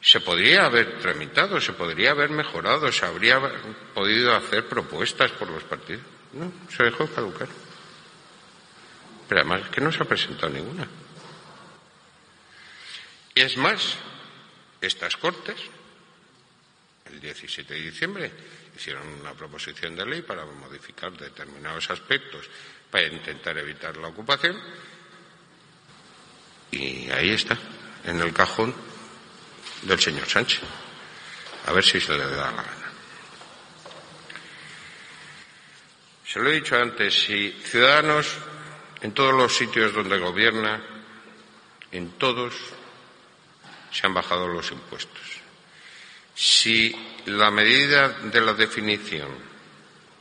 Se 0.00 0.20
podría 0.20 0.66
haber 0.66 0.98
tramitado, 0.98 1.60
se 1.60 1.72
podría 1.72 2.10
haber 2.10 2.28
mejorado, 2.30 2.92
se 2.92 3.06
habría 3.06 3.40
podido 3.94 4.34
hacer 4.36 4.68
propuestas 4.68 5.32
por 5.32 5.48
los 5.48 5.64
partidos. 5.64 6.02
No, 6.34 6.52
se 6.68 6.84
dejó 6.84 7.06
caducar. 7.06 7.48
Además 9.34 9.62
es 9.62 9.68
que 9.68 9.80
no 9.80 9.90
se 9.90 10.02
ha 10.02 10.06
presentado 10.06 10.50
ninguna. 10.50 10.86
Y 13.34 13.40
es 13.40 13.56
más, 13.56 13.96
estas 14.80 15.16
Cortes, 15.16 15.58
el 17.10 17.20
17 17.20 17.74
de 17.74 17.80
diciembre, 17.80 18.32
hicieron 18.76 19.06
una 19.20 19.32
proposición 19.34 19.96
de 19.96 20.06
ley 20.06 20.22
para 20.22 20.44
modificar 20.44 21.12
determinados 21.12 21.90
aspectos 21.90 22.48
para 22.90 23.06
intentar 23.06 23.58
evitar 23.58 23.96
la 23.96 24.08
ocupación 24.08 24.56
y 26.70 27.08
ahí 27.10 27.30
está, 27.30 27.56
en 28.04 28.20
el 28.20 28.32
cajón 28.32 28.74
del 29.82 30.00
señor 30.00 30.28
Sánchez. 30.28 30.60
A 31.66 31.72
ver 31.72 31.84
si 31.84 32.00
se 32.00 32.12
le 32.12 32.24
da 32.24 32.50
la 32.50 32.62
gana. 32.62 32.92
Se 36.26 36.40
lo 36.40 36.50
he 36.50 36.54
dicho 36.54 36.76
antes, 36.76 37.14
si 37.14 37.52
Ciudadanos 37.64 38.26
en 39.04 39.12
todos 39.12 39.34
los 39.34 39.54
sitios 39.54 39.92
donde 39.92 40.18
gobierna, 40.18 40.82
en 41.92 42.12
todos 42.12 42.54
se 43.92 44.06
han 44.06 44.14
bajado 44.14 44.48
los 44.48 44.70
impuestos. 44.72 45.20
Si 46.34 46.96
la 47.26 47.50
medida 47.50 48.08
de 48.08 48.40
la 48.40 48.54
definición 48.54 49.28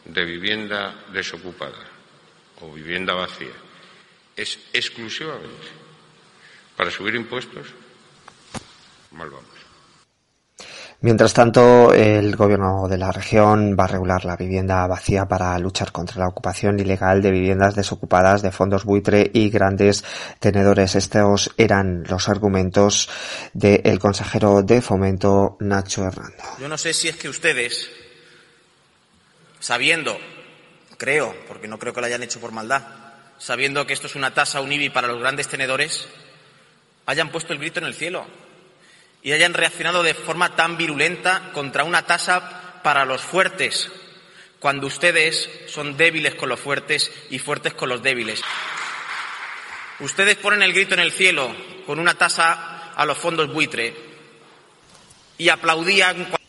de 0.03 0.25
vivienda 0.25 1.05
desocupada 1.13 1.79
o 2.59 2.73
vivienda 2.73 3.13
vacía 3.13 3.55
es 4.35 4.59
exclusivamente 4.73 5.67
para 6.75 6.91
subir 6.91 7.15
impuestos, 7.15 7.67
mal 9.11 9.29
vamos. 9.29 9.62
Mientras 11.03 11.33
tanto, 11.33 11.93
el 11.93 12.33
gobierno 12.37 12.87
de 12.87 12.97
la 12.97 13.11
región 13.11 13.75
va 13.77 13.83
a 13.83 13.87
regular 13.87 14.23
la 14.23 14.37
vivienda 14.37 14.87
vacía 14.87 15.25
para 15.25 15.59
luchar 15.59 15.91
contra 15.91 16.21
la 16.21 16.29
ocupación 16.29 16.79
ilegal 16.79 17.21
de 17.21 17.29
viviendas 17.29 17.75
desocupadas 17.75 18.41
de 18.41 18.53
fondos 18.53 18.85
buitre 18.85 19.29
y 19.33 19.49
grandes 19.49 20.05
tenedores. 20.39 20.95
Estos 20.95 21.51
eran 21.57 22.05
los 22.07 22.29
argumentos 22.29 23.09
del 23.51 23.99
consejero 23.99 24.63
de 24.63 24.81
fomento 24.81 25.57
Nacho 25.59 26.05
Hernando. 26.05 26.41
Yo 26.57 26.69
no 26.69 26.77
sé 26.77 26.93
si 26.93 27.09
es 27.09 27.17
que 27.17 27.27
ustedes, 27.27 27.89
sabiendo, 29.59 30.17
creo, 30.95 31.35
porque 31.49 31.67
no 31.67 31.77
creo 31.79 31.93
que 31.93 31.99
lo 31.99 32.07
hayan 32.07 32.23
hecho 32.23 32.39
por 32.39 32.53
maldad, 32.53 32.81
sabiendo 33.37 33.85
que 33.85 33.91
esto 33.91 34.07
es 34.07 34.15
una 34.15 34.33
tasa, 34.33 34.61
un 34.61 34.71
IBI 34.71 34.89
para 34.89 35.09
los 35.09 35.19
grandes 35.19 35.49
tenedores, 35.49 36.07
hayan 37.07 37.29
puesto 37.29 37.51
el 37.51 37.59
grito 37.59 37.81
en 37.81 37.87
el 37.87 37.93
cielo 37.93 38.25
y 39.23 39.31
hayan 39.31 39.53
reaccionado 39.53 40.03
de 40.03 40.13
forma 40.13 40.55
tan 40.55 40.77
virulenta 40.77 41.51
contra 41.53 41.85
una 41.85 42.05
tasa 42.05 42.81
para 42.83 43.05
los 43.05 43.21
fuertes, 43.21 43.89
cuando 44.59 44.87
ustedes 44.87 45.49
son 45.67 45.97
débiles 45.97 46.35
con 46.35 46.49
los 46.49 46.59
fuertes 46.59 47.11
y 47.29 47.39
fuertes 47.39 47.73
con 47.73 47.89
los 47.89 48.03
débiles. 48.03 48.41
Ustedes 49.99 50.35
ponen 50.35 50.61
el 50.61 50.73
grito 50.73 50.93
en 50.93 50.99
el 50.99 51.11
cielo 51.11 51.55
con 51.85 51.99
una 51.99 52.15
tasa 52.15 52.91
a 52.93 53.05
los 53.05 53.17
fondos 53.17 53.51
buitre 53.51 53.95
y 55.37 55.49
aplaudían. 55.49 56.42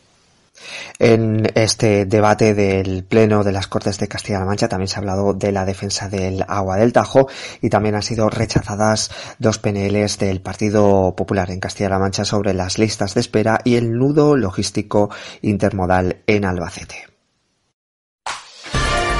En 0.97 1.51
este 1.55 2.05
debate 2.05 2.53
del 2.53 3.03
Pleno 3.03 3.43
de 3.43 3.51
las 3.51 3.67
Cortes 3.67 3.99
de 3.99 4.07
Castilla-La 4.07 4.45
Mancha 4.45 4.69
también 4.69 4.87
se 4.87 4.95
ha 4.95 4.99
hablado 4.99 5.33
de 5.33 5.51
la 5.51 5.65
defensa 5.65 6.07
del 6.07 6.45
agua 6.47 6.77
del 6.77 6.93
Tajo 6.93 7.27
y 7.61 7.69
también 7.69 7.95
han 7.95 8.03
sido 8.03 8.29
rechazadas 8.29 9.11
dos 9.37 9.59
PNLs 9.59 10.17
del 10.19 10.41
Partido 10.41 11.13
Popular 11.15 11.51
en 11.51 11.59
Castilla-La 11.59 11.99
Mancha 11.99 12.23
sobre 12.23 12.53
las 12.53 12.77
listas 12.77 13.13
de 13.13 13.21
espera 13.21 13.59
y 13.63 13.75
el 13.75 13.91
nudo 13.91 14.37
logístico 14.37 15.09
intermodal 15.41 16.17
en 16.27 16.45
Albacete. 16.45 17.07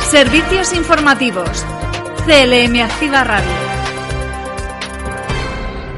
Servicios 0.10 0.74
informativos. 0.74 1.66
Radio. 2.26 3.65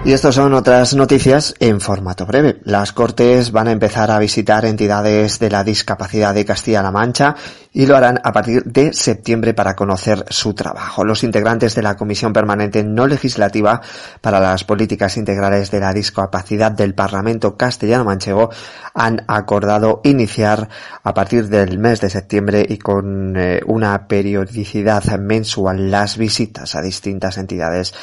Y 0.06 0.14
estas 0.14 0.36
son 0.36 0.54
otras 0.54 0.96
noticias 0.96 1.54
en 1.60 1.82
formato 1.82 2.26
breve. 2.26 2.60
Las 2.64 2.94
Cortes 2.94 3.52
van 3.52 3.68
a 3.68 3.74
empezar 3.74 4.10
a 4.10 4.20
visitar 4.20 4.64
entidades 4.64 5.38
de 5.40 5.50
la 5.50 5.66
discapacidad 5.66 6.34
de 6.34 6.46
Castilla-La 6.46 6.92
Mancha 6.92 7.36
y 7.78 7.86
lo 7.86 7.96
harán 7.96 8.20
a 8.24 8.32
partir 8.32 8.64
de 8.64 8.92
septiembre 8.92 9.54
para 9.54 9.76
conocer 9.76 10.26
su 10.30 10.56
trabajo. 10.56 11.06
Los 11.06 11.24
integrantes 11.24 11.76
de 11.76 11.84
la 11.84 11.96
Comisión 11.96 12.34
Permanente 12.34 12.84
No 12.84 13.06
Legislativa 13.06 13.82
para 14.20 14.40
las 14.40 14.64
Políticas 14.64 15.16
Integrales 15.16 15.70
de 15.70 15.80
la 15.80 15.94
Discapacidad 15.94 16.72
del 16.72 16.96
Parlamento 16.96 17.56
Castellano-Manchego 17.56 18.50
han 18.96 19.24
acordado 19.28 20.02
iniciar 20.06 20.68
a 21.04 21.14
partir 21.14 21.50
del 21.50 21.78
mes 21.78 22.02
de 22.02 22.10
septiembre 22.10 22.66
y 22.68 22.80
con 22.80 23.38
eh, 23.38 23.62
una 23.68 24.08
periodicidad 24.08 25.04
mensual 25.20 25.92
las 25.92 26.18
visitas 26.18 26.74
a 26.74 26.82
distintas 26.82 27.38
entidades 27.38 27.94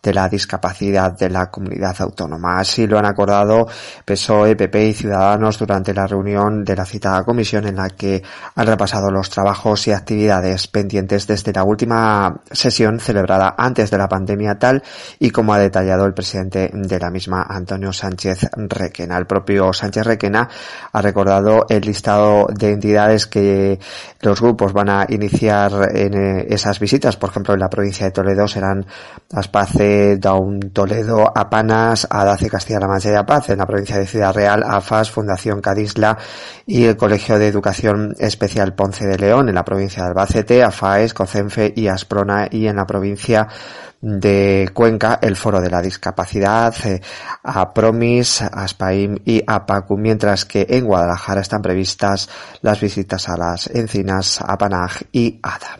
de 0.00 0.14
la 0.14 0.28
discapacidad 0.28 1.18
de 1.18 1.30
la 1.30 1.50
comunidad 1.50 1.96
autónoma. 1.98 2.60
Así 2.60 2.86
lo 2.86 2.98
han 2.98 3.06
acordado 3.06 3.66
PSOE, 4.04 4.54
PP 4.54 4.88
y 4.88 4.94
Ciudadanos 4.94 5.58
durante 5.58 5.92
la 5.92 6.06
reunión 6.06 6.62
de 6.62 6.76
la 6.76 6.84
citada 6.84 7.24
comisión 7.24 7.66
en 7.66 7.76
la 7.76 7.88
que 7.88 8.22
han 8.54 8.66
repasado 8.66 9.10
los 9.10 9.23
trabajos 9.30 9.86
y 9.88 9.92
actividades 9.92 10.66
pendientes 10.66 11.26
desde 11.26 11.52
la 11.52 11.64
última 11.64 12.40
sesión 12.50 13.00
celebrada 13.00 13.54
antes 13.56 13.90
de 13.90 13.98
la 13.98 14.08
pandemia 14.08 14.58
tal 14.58 14.82
y 15.18 15.30
como 15.30 15.54
ha 15.54 15.58
detallado 15.58 16.04
el 16.06 16.14
presidente 16.14 16.70
de 16.72 16.98
la 16.98 17.10
misma, 17.10 17.46
Antonio 17.48 17.92
Sánchez 17.92 18.48
Requena. 18.56 19.18
El 19.18 19.26
propio 19.26 19.72
Sánchez 19.72 20.04
Requena 20.04 20.48
ha 20.92 21.02
recordado 21.02 21.66
el 21.68 21.82
listado 21.82 22.46
de 22.52 22.72
entidades 22.72 23.26
que 23.26 23.78
los 24.20 24.40
grupos 24.40 24.72
van 24.72 24.88
a 24.88 25.06
iniciar 25.08 25.90
en 25.94 26.14
eh, 26.14 26.46
esas 26.48 26.78
visitas. 26.80 27.16
Por 27.16 27.30
ejemplo, 27.30 27.54
en 27.54 27.60
la 27.60 27.68
provincia 27.68 28.06
de 28.06 28.12
Toledo 28.12 28.48
serán 28.48 28.86
Aspace, 29.32 30.16
Daun 30.18 30.60
Toledo, 30.72 31.30
Apanas, 31.34 32.06
Adace 32.10 32.48
Castilla-La 32.48 32.88
Mancha 32.88 33.10
y 33.10 33.14
Apaz. 33.14 33.50
En 33.50 33.58
la 33.58 33.66
provincia 33.66 33.98
de 33.98 34.06
Ciudad 34.06 34.34
Real, 34.34 34.62
AFAS, 34.62 35.10
Fundación 35.10 35.60
Cadisla 35.60 36.16
y 36.66 36.84
el 36.84 36.96
Colegio 36.96 37.38
de 37.38 37.48
Educación 37.48 38.14
Especial 38.18 38.74
Ponce 38.74 39.03
de 39.06 39.18
León. 39.18 39.48
En 39.48 39.54
la 39.54 39.64
provincia 39.64 40.02
de 40.02 40.08
Albacete, 40.08 40.62
AFAES, 40.62 41.14
COCENFE 41.14 41.72
y 41.76 41.88
Asprona. 41.88 42.48
Y 42.50 42.66
en 42.66 42.76
la 42.76 42.86
provincia 42.86 43.48
de 44.04 44.70
Cuenca, 44.74 45.18
el 45.22 45.34
Foro 45.34 45.62
de 45.62 45.70
la 45.70 45.80
Discapacidad, 45.80 46.74
eh, 46.84 47.00
a 47.42 47.72
Promis, 47.72 48.42
Aspaim 48.42 49.16
y 49.24 49.42
APACU, 49.46 49.96
mientras 49.96 50.44
que 50.44 50.66
en 50.68 50.84
Guadalajara 50.84 51.40
están 51.40 51.62
previstas 51.62 52.28
las 52.60 52.80
visitas 52.80 53.30
a 53.30 53.38
las 53.38 53.66
encinas 53.68 54.42
Apanaj 54.42 55.04
y 55.10 55.40
Ada 55.42 55.78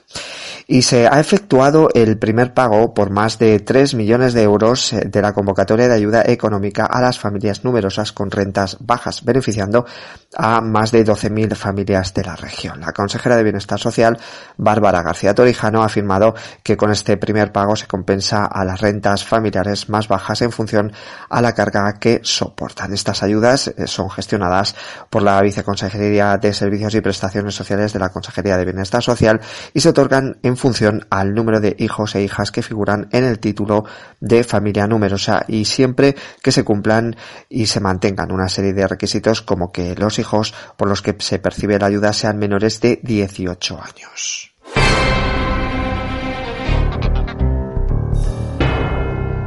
y 0.67 0.83
se 0.83 1.07
ha 1.07 1.21
efectuado 1.21 1.89
el 1.95 2.19
primer 2.19 2.55
pago 2.55 2.95
por 2.95 3.11
más 3.11 3.39
de 3.39 3.61
3 3.61 3.95
millones 3.95 4.33
de 4.33 4.43
euros 4.43 4.93
eh, 4.93 5.03
de 5.07 5.23
la 5.23 5.33
convocatoria 5.33 5.89
de 5.89 5.95
ayuda 5.95 6.23
económica 6.27 6.87
a 6.87 7.01
las 7.01 7.19
familias 7.19 7.65
numerosas 7.65 8.13
con 8.13 8.31
rentas 8.31 8.79
bajas, 8.81 9.25
beneficiando 9.25 9.85
a 10.37 10.61
más 10.61 10.91
de 10.91 11.05
12.000 11.05 11.55
familias 11.55 12.15
de 12.15 12.25
la 12.25 12.37
región. 12.37 12.81
La 12.81 12.93
consejera 12.93 13.37
de 13.37 13.43
Bienestar 13.43 13.79
Social, 13.79 14.19
Bárbara 14.57 15.03
García 15.03 15.35
Torijano, 15.35 15.83
ha 15.83 15.87
afirmado 15.87 16.35
que 16.63 16.77
con 16.77 16.91
este 16.91 17.17
primer 17.17 17.53
pago 17.53 17.77
se 17.77 17.87
compensa 17.87 18.14
a 18.33 18.65
las 18.65 18.81
rentas 18.81 19.25
familiares 19.25 19.89
más 19.89 20.09
bajas 20.09 20.43
en 20.43 20.53
función 20.53 20.93
a 21.29 21.41
la 21.41 21.53
carga 21.53 21.95
que 21.99 22.21
soportan. 22.23 22.93
Estas 22.93 23.23
ayudas 23.23 23.69
eh, 23.69 23.87
son 23.87 24.11
gestionadas 24.11 24.75
por 25.11 25.23
la 25.23 25.41
Viceconsejería 25.41 26.37
de 26.37 26.53
Servicios 26.53 26.95
y 26.95 27.01
Prestaciones 27.01 27.55
Sociales 27.55 27.93
de 27.93 27.99
la 27.99 28.11
Consejería 28.11 28.57
de 28.57 28.65
Bienestar 28.65 29.03
Social 29.03 29.41
y 29.73 29.81
se 29.81 29.89
otorgan 29.89 30.39
en 30.43 30.57
función 30.57 31.07
al 31.11 31.35
número 31.35 31.61
de 31.61 31.75
hijos 31.79 32.15
e 32.15 32.23
hijas 32.23 32.53
que 32.53 32.63
figuran 32.63 33.09
en 33.13 33.25
el 33.25 33.39
título 33.39 33.85
de 34.21 34.45
familia 34.45 34.87
numerosa 34.87 35.45
y 35.49 35.65
siempre 35.65 36.15
que 36.43 36.53
se 36.53 36.65
cumplan 36.65 37.17
y 37.49 37.67
se 37.67 37.81
mantengan 37.81 38.33
una 38.33 38.49
serie 38.49 38.73
de 38.73 38.87
requisitos 38.87 39.43
como 39.43 39.73
que 39.73 39.95
los 39.97 40.19
hijos 40.19 40.55
por 40.77 40.89
los 40.89 41.03
que 41.03 41.17
se 41.19 41.39
percibe 41.39 41.79
la 41.79 41.87
ayuda 41.87 42.13
sean 42.13 42.39
menores 42.39 42.81
de 42.81 43.01
18 43.03 43.81
años. 43.81 44.54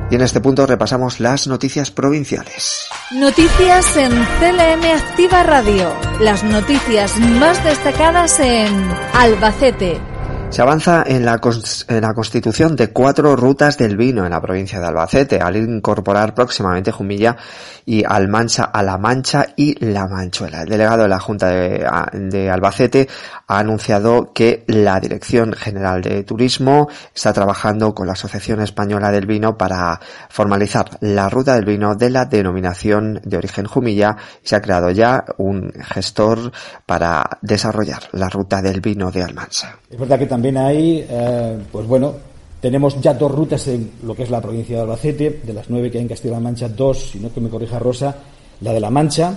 Y 0.09 0.15
en 0.15 0.21
este 0.21 0.39
punto 0.39 0.65
repasamos 0.65 1.19
las 1.19 1.47
noticias 1.47 1.91
provinciales. 1.91 2.87
Noticias 3.11 3.97
en 3.97 4.11
CLM 4.11 4.85
Activa 4.95 5.43
Radio. 5.43 5.93
Las 6.21 6.43
noticias 6.43 7.17
más 7.19 7.61
destacadas 7.63 8.39
en 8.39 8.73
Albacete, 9.13 9.99
se 10.49 10.61
avanza 10.61 11.03
en 11.05 11.25
la, 11.25 11.39
la, 11.89 12.13
constitución 12.13 12.75
de 12.75 12.89
cuatro 12.89 13.35
rutas 13.35 13.77
del 13.77 13.97
vino 13.97 14.25
en 14.25 14.31
la 14.31 14.41
provincia 14.41 14.79
de 14.79 14.87
Albacete, 14.87 15.39
al 15.39 15.57
incorporar 15.57 16.33
próximamente 16.33 16.91
Jumilla 16.91 17.35
y 17.85 18.03
Almansa 18.05 18.63
a 18.65 18.81
La 18.81 18.97
Mancha 18.97 19.47
y 19.55 19.75
La 19.85 20.07
Manchuela. 20.07 20.63
El 20.63 20.69
delegado 20.69 21.03
de 21.03 21.09
la 21.09 21.19
Junta 21.19 21.49
de, 21.49 22.49
Albacete 22.49 23.07
ha 23.47 23.59
anunciado 23.59 24.33
que 24.33 24.63
la 24.67 24.99
Dirección 24.99 25.53
General 25.53 26.01
de 26.01 26.23
Turismo 26.23 26.87
está 27.13 27.33
trabajando 27.33 27.93
con 27.93 28.07
la 28.07 28.13
Asociación 28.13 28.61
Española 28.61 29.11
del 29.11 29.25
Vino 29.25 29.57
para 29.57 29.99
formalizar 30.29 30.97
la 31.01 31.29
ruta 31.29 31.55
del 31.55 31.65
vino 31.65 31.95
de 31.95 32.09
la 32.09 32.25
denominación 32.25 33.21
de 33.23 33.37
origen 33.37 33.65
Jumilla 33.65 34.17
y 34.43 34.47
se 34.47 34.55
ha 34.55 34.61
creado 34.61 34.91
ya 34.91 35.25
un 35.37 35.71
gestor 35.71 36.51
para 36.85 37.39
desarrollar 37.41 38.03
la 38.11 38.29
ruta 38.29 38.61
del 38.61 38.81
vino 38.81 39.11
de 39.11 39.23
Almansa. 39.23 39.77
También 40.37 40.57
hay, 40.57 41.03
eh, 41.09 41.57
pues 41.71 41.87
bueno, 41.87 42.13
tenemos 42.61 43.01
ya 43.01 43.15
dos 43.15 43.31
rutas 43.31 43.67
en 43.69 43.89
lo 44.03 44.13
que 44.13 44.21
es 44.21 44.29
la 44.29 44.39
provincia 44.39 44.75
de 44.75 44.83
Albacete, 44.83 45.41
de 45.43 45.51
las 45.51 45.67
nueve 45.67 45.89
que 45.89 45.97
hay 45.97 46.03
en 46.03 46.07
Castilla-La 46.07 46.39
Mancha, 46.39 46.69
dos, 46.69 47.09
si 47.11 47.19
no 47.19 47.33
que 47.33 47.41
me 47.41 47.49
corrija 47.49 47.79
Rosa, 47.79 48.15
la 48.61 48.71
de 48.71 48.79
La 48.79 48.91
Mancha 48.91 49.35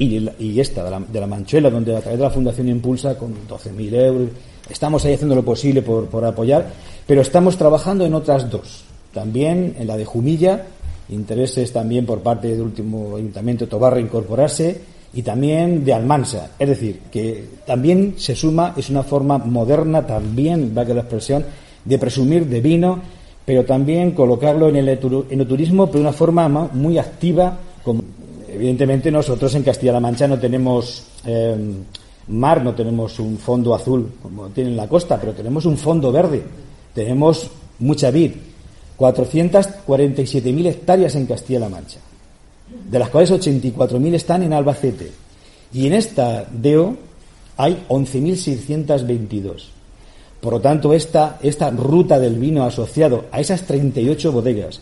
y, 0.00 0.58
esta, 0.58 0.82
de 0.82 0.90
la, 0.90 0.98
de 0.98 1.20
la, 1.20 1.28
Manchuela, 1.28 1.70
donde 1.70 1.94
a 1.94 2.00
través 2.00 2.18
de 2.18 2.24
la 2.24 2.30
Fundación 2.30 2.68
Impulsa, 2.68 3.16
con 3.16 3.32
12.000 3.48 3.94
euros, 3.94 4.30
estamos 4.68 5.04
ahí 5.04 5.14
haciendo 5.14 5.36
lo 5.36 5.44
posible 5.44 5.82
por, 5.82 6.24
apoyar, 6.24 6.66
pero 7.06 7.20
estamos 7.20 7.56
trabajando 7.56 8.04
en 8.04 8.14
otras 8.14 8.50
dos. 8.50 8.82
También 9.14 9.76
en 9.78 9.86
la 9.86 9.96
de 9.96 10.04
Jumilla, 10.04 10.66
intereses 11.10 11.72
también 11.72 12.04
por 12.06 12.22
parte 12.22 12.48
del 12.48 12.62
último 12.62 13.14
Ayuntamiento 13.14 13.68
Tobarra 13.68 14.00
incorporarse, 14.00 14.80
y 15.14 15.22
también 15.22 15.84
de 15.84 15.92
Almansa. 15.92 16.50
Es 16.58 16.68
decir, 16.68 17.00
que 17.10 17.44
también 17.66 18.14
se 18.16 18.34
suma, 18.34 18.74
es 18.76 18.88
una 18.90 19.02
forma 19.02 19.38
moderna 19.38 20.06
también, 20.06 20.74
va 20.76 20.86
que 20.86 20.94
la 20.94 21.02
expresión, 21.02 21.44
de 21.84 21.98
presumir 21.98 22.46
de 22.46 22.60
vino, 22.60 23.00
pero 23.44 23.64
también 23.64 24.12
colocarlo 24.12 24.68
en 24.68 24.76
el 24.76 24.88
enoturismo, 24.88 25.86
pero 25.86 25.98
de 25.98 26.08
una 26.08 26.12
forma 26.12 26.48
muy 26.48 26.98
activa. 26.98 27.58
Como, 27.82 28.02
evidentemente 28.48 29.10
nosotros 29.10 29.54
en 29.54 29.64
Castilla-La 29.64 30.00
Mancha 30.00 30.28
no 30.28 30.38
tenemos 30.38 31.04
eh, 31.26 31.56
mar, 32.28 32.62
no 32.62 32.74
tenemos 32.74 33.18
un 33.18 33.36
fondo 33.38 33.74
azul 33.74 34.12
como 34.22 34.48
tiene 34.48 34.70
en 34.70 34.76
la 34.76 34.88
costa, 34.88 35.18
pero 35.18 35.32
tenemos 35.32 35.66
un 35.66 35.76
fondo 35.76 36.12
verde, 36.12 36.42
tenemos 36.94 37.50
mucha 37.80 38.10
vid, 38.10 38.32
447.000 38.96 40.66
hectáreas 40.66 41.16
en 41.16 41.26
Castilla-La 41.26 41.68
Mancha 41.68 41.98
de 42.90 42.98
las 42.98 43.08
cuales 43.10 43.30
84.000 43.30 44.14
están 44.14 44.42
en 44.42 44.52
Albacete. 44.52 45.12
Y 45.72 45.86
en 45.86 45.94
esta 45.94 46.46
DEO 46.50 46.96
hay 47.56 47.84
11.622. 47.88 49.68
Por 50.40 50.54
lo 50.54 50.60
tanto, 50.60 50.92
esta, 50.92 51.38
esta 51.42 51.70
ruta 51.70 52.18
del 52.18 52.38
vino 52.38 52.64
asociado 52.64 53.26
a 53.30 53.40
esas 53.40 53.62
38 53.62 54.32
bodegas, 54.32 54.80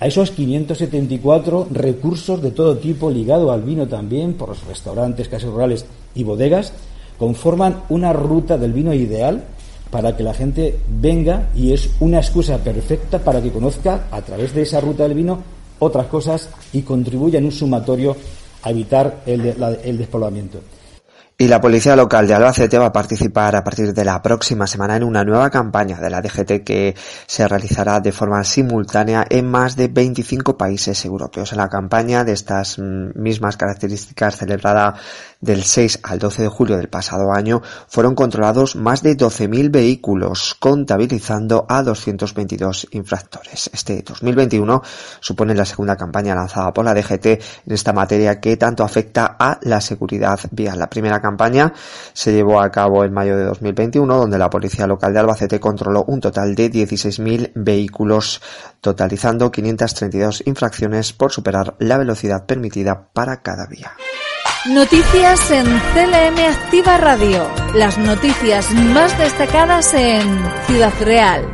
a 0.00 0.06
esos 0.06 0.32
574 0.32 1.68
recursos 1.70 2.42
de 2.42 2.50
todo 2.50 2.76
tipo 2.76 3.10
ligado 3.10 3.52
al 3.52 3.62
vino 3.62 3.86
también, 3.86 4.34
por 4.34 4.50
los 4.50 4.66
restaurantes, 4.66 5.28
casas 5.28 5.50
rurales 5.50 5.86
y 6.14 6.24
bodegas, 6.24 6.72
conforman 7.18 7.82
una 7.88 8.12
ruta 8.12 8.58
del 8.58 8.72
vino 8.72 8.92
ideal 8.92 9.44
para 9.90 10.16
que 10.16 10.22
la 10.22 10.34
gente 10.34 10.78
venga 10.88 11.48
y 11.54 11.72
es 11.72 11.88
una 12.00 12.18
excusa 12.18 12.58
perfecta 12.58 13.20
para 13.20 13.40
que 13.40 13.52
conozca 13.52 14.06
a 14.10 14.20
través 14.22 14.52
de 14.52 14.62
esa 14.62 14.80
ruta 14.80 15.04
del 15.04 15.14
vino 15.14 15.38
otras 15.78 16.06
cosas 16.06 16.48
y 16.72 16.82
contribuye 16.82 17.38
en 17.38 17.44
un 17.44 17.52
sumatorio 17.52 18.16
a 18.62 18.70
evitar 18.70 19.22
el, 19.26 19.54
el 19.84 19.98
despoblamiento. 19.98 20.60
Y 21.38 21.48
la 21.48 21.60
Policía 21.60 21.94
Local 21.96 22.26
de 22.26 22.32
Albacete 22.32 22.78
va 22.78 22.86
a 22.86 22.92
participar 22.92 23.56
a 23.56 23.62
partir 23.62 23.92
de 23.92 24.04
la 24.06 24.22
próxima 24.22 24.66
semana 24.66 24.96
en 24.96 25.04
una 25.04 25.22
nueva 25.22 25.50
campaña 25.50 26.00
de 26.00 26.08
la 26.08 26.22
DGT 26.22 26.64
que 26.64 26.94
se 27.26 27.46
realizará 27.46 28.00
de 28.00 28.10
forma 28.10 28.42
simultánea 28.42 29.26
en 29.28 29.46
más 29.50 29.76
de 29.76 29.88
25 29.88 30.56
países 30.56 31.04
europeos. 31.04 31.52
En 31.52 31.58
la 31.58 31.68
campaña 31.68 32.24
de 32.24 32.32
estas 32.32 32.78
mm, 32.78 33.20
mismas 33.20 33.58
características 33.58 34.38
celebrada 34.38 34.94
del 35.40 35.62
6 35.62 36.00
al 36.02 36.18
12 36.18 36.42
de 36.42 36.48
julio 36.48 36.76
del 36.76 36.88
pasado 36.88 37.32
año 37.32 37.62
fueron 37.88 38.14
controlados 38.14 38.76
más 38.76 39.02
de 39.02 39.16
12.000 39.16 39.70
vehículos, 39.70 40.56
contabilizando 40.58 41.66
a 41.68 41.82
222 41.82 42.88
infractores. 42.92 43.70
Este 43.72 44.02
2021 44.02 44.82
supone 45.20 45.54
la 45.54 45.64
segunda 45.64 45.96
campaña 45.96 46.34
lanzada 46.34 46.72
por 46.72 46.84
la 46.84 46.94
DGT 46.94 47.26
en 47.26 47.40
esta 47.66 47.92
materia 47.92 48.40
que 48.40 48.56
tanto 48.56 48.84
afecta 48.84 49.36
a 49.38 49.58
la 49.62 49.80
seguridad 49.80 50.38
vial. 50.50 50.78
La 50.78 50.90
primera 50.90 51.20
campaña 51.20 51.72
se 52.12 52.32
llevó 52.32 52.60
a 52.60 52.70
cabo 52.70 53.04
en 53.04 53.12
mayo 53.12 53.36
de 53.36 53.44
2021, 53.44 54.16
donde 54.16 54.38
la 54.38 54.50
Policía 54.50 54.86
Local 54.86 55.12
de 55.12 55.20
Albacete 55.20 55.60
controló 55.60 56.04
un 56.04 56.20
total 56.20 56.54
de 56.54 56.70
16.000 56.70 57.52
vehículos, 57.54 58.40
totalizando 58.80 59.50
532 59.50 60.42
infracciones 60.46 61.12
por 61.12 61.32
superar 61.32 61.76
la 61.78 61.98
velocidad 61.98 62.46
permitida 62.46 63.08
para 63.12 63.42
cada 63.42 63.66
vía. 63.66 63.92
Noticias 64.64 65.50
en 65.52 65.64
CLM 65.64 66.38
Activa 66.38 66.96
Radio. 66.98 67.48
Las 67.76 67.98
noticias 67.98 68.72
más 68.72 69.16
destacadas 69.16 69.94
en 69.94 70.22
Ciudad 70.66 70.92
Real. 71.00 71.44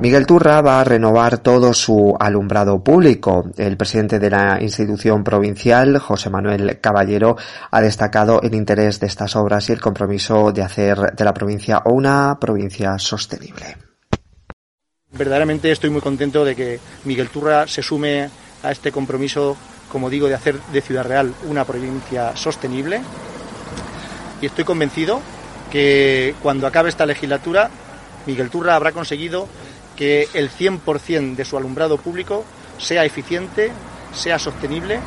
Miguel 0.00 0.24
Turra 0.26 0.60
va 0.60 0.80
a 0.80 0.84
renovar 0.84 1.38
todo 1.38 1.74
su 1.74 2.14
alumbrado 2.20 2.84
público. 2.84 3.50
El 3.56 3.76
presidente 3.76 4.20
de 4.20 4.30
la 4.30 4.62
institución 4.62 5.24
provincial, 5.24 5.98
José 5.98 6.30
Manuel 6.30 6.78
Caballero, 6.80 7.36
ha 7.72 7.80
destacado 7.80 8.40
el 8.42 8.54
interés 8.54 9.00
de 9.00 9.08
estas 9.08 9.34
obras 9.34 9.68
y 9.68 9.72
el 9.72 9.80
compromiso 9.80 10.52
de 10.52 10.62
hacer 10.62 11.16
de 11.16 11.24
la 11.24 11.34
provincia 11.34 11.82
una 11.86 12.38
provincia 12.40 12.98
sostenible. 13.00 13.76
Verdaderamente 15.12 15.72
estoy 15.72 15.90
muy 15.90 16.00
contento 16.00 16.44
de 16.44 16.54
que 16.54 16.78
Miguel 17.04 17.28
Turra 17.28 17.66
se 17.66 17.82
sume 17.82 18.30
a 18.62 18.70
este 18.70 18.92
compromiso, 18.92 19.56
como 19.92 20.08
digo, 20.08 20.26
de 20.26 20.34
hacer 20.34 20.58
de 20.72 20.80
Ciudad 20.80 21.04
Real 21.04 21.34
una 21.44 21.64
provincia 21.64 22.34
sostenible. 22.34 23.02
Y 24.40 24.46
estoy 24.46 24.64
convencido 24.64 25.20
que 25.70 26.34
cuando 26.42 26.66
acabe 26.66 26.88
esta 26.88 27.04
legislatura, 27.04 27.68
Miguel 28.26 28.48
Turra 28.48 28.74
habrá 28.74 28.92
conseguido 28.92 29.46
que 29.94 30.28
el 30.32 30.50
100% 30.50 31.36
de 31.36 31.44
su 31.44 31.58
alumbrado 31.58 31.98
público 31.98 32.44
sea 32.78 33.04
eficiente, 33.04 33.70
sea 34.14 34.38
sostenible 34.38 34.98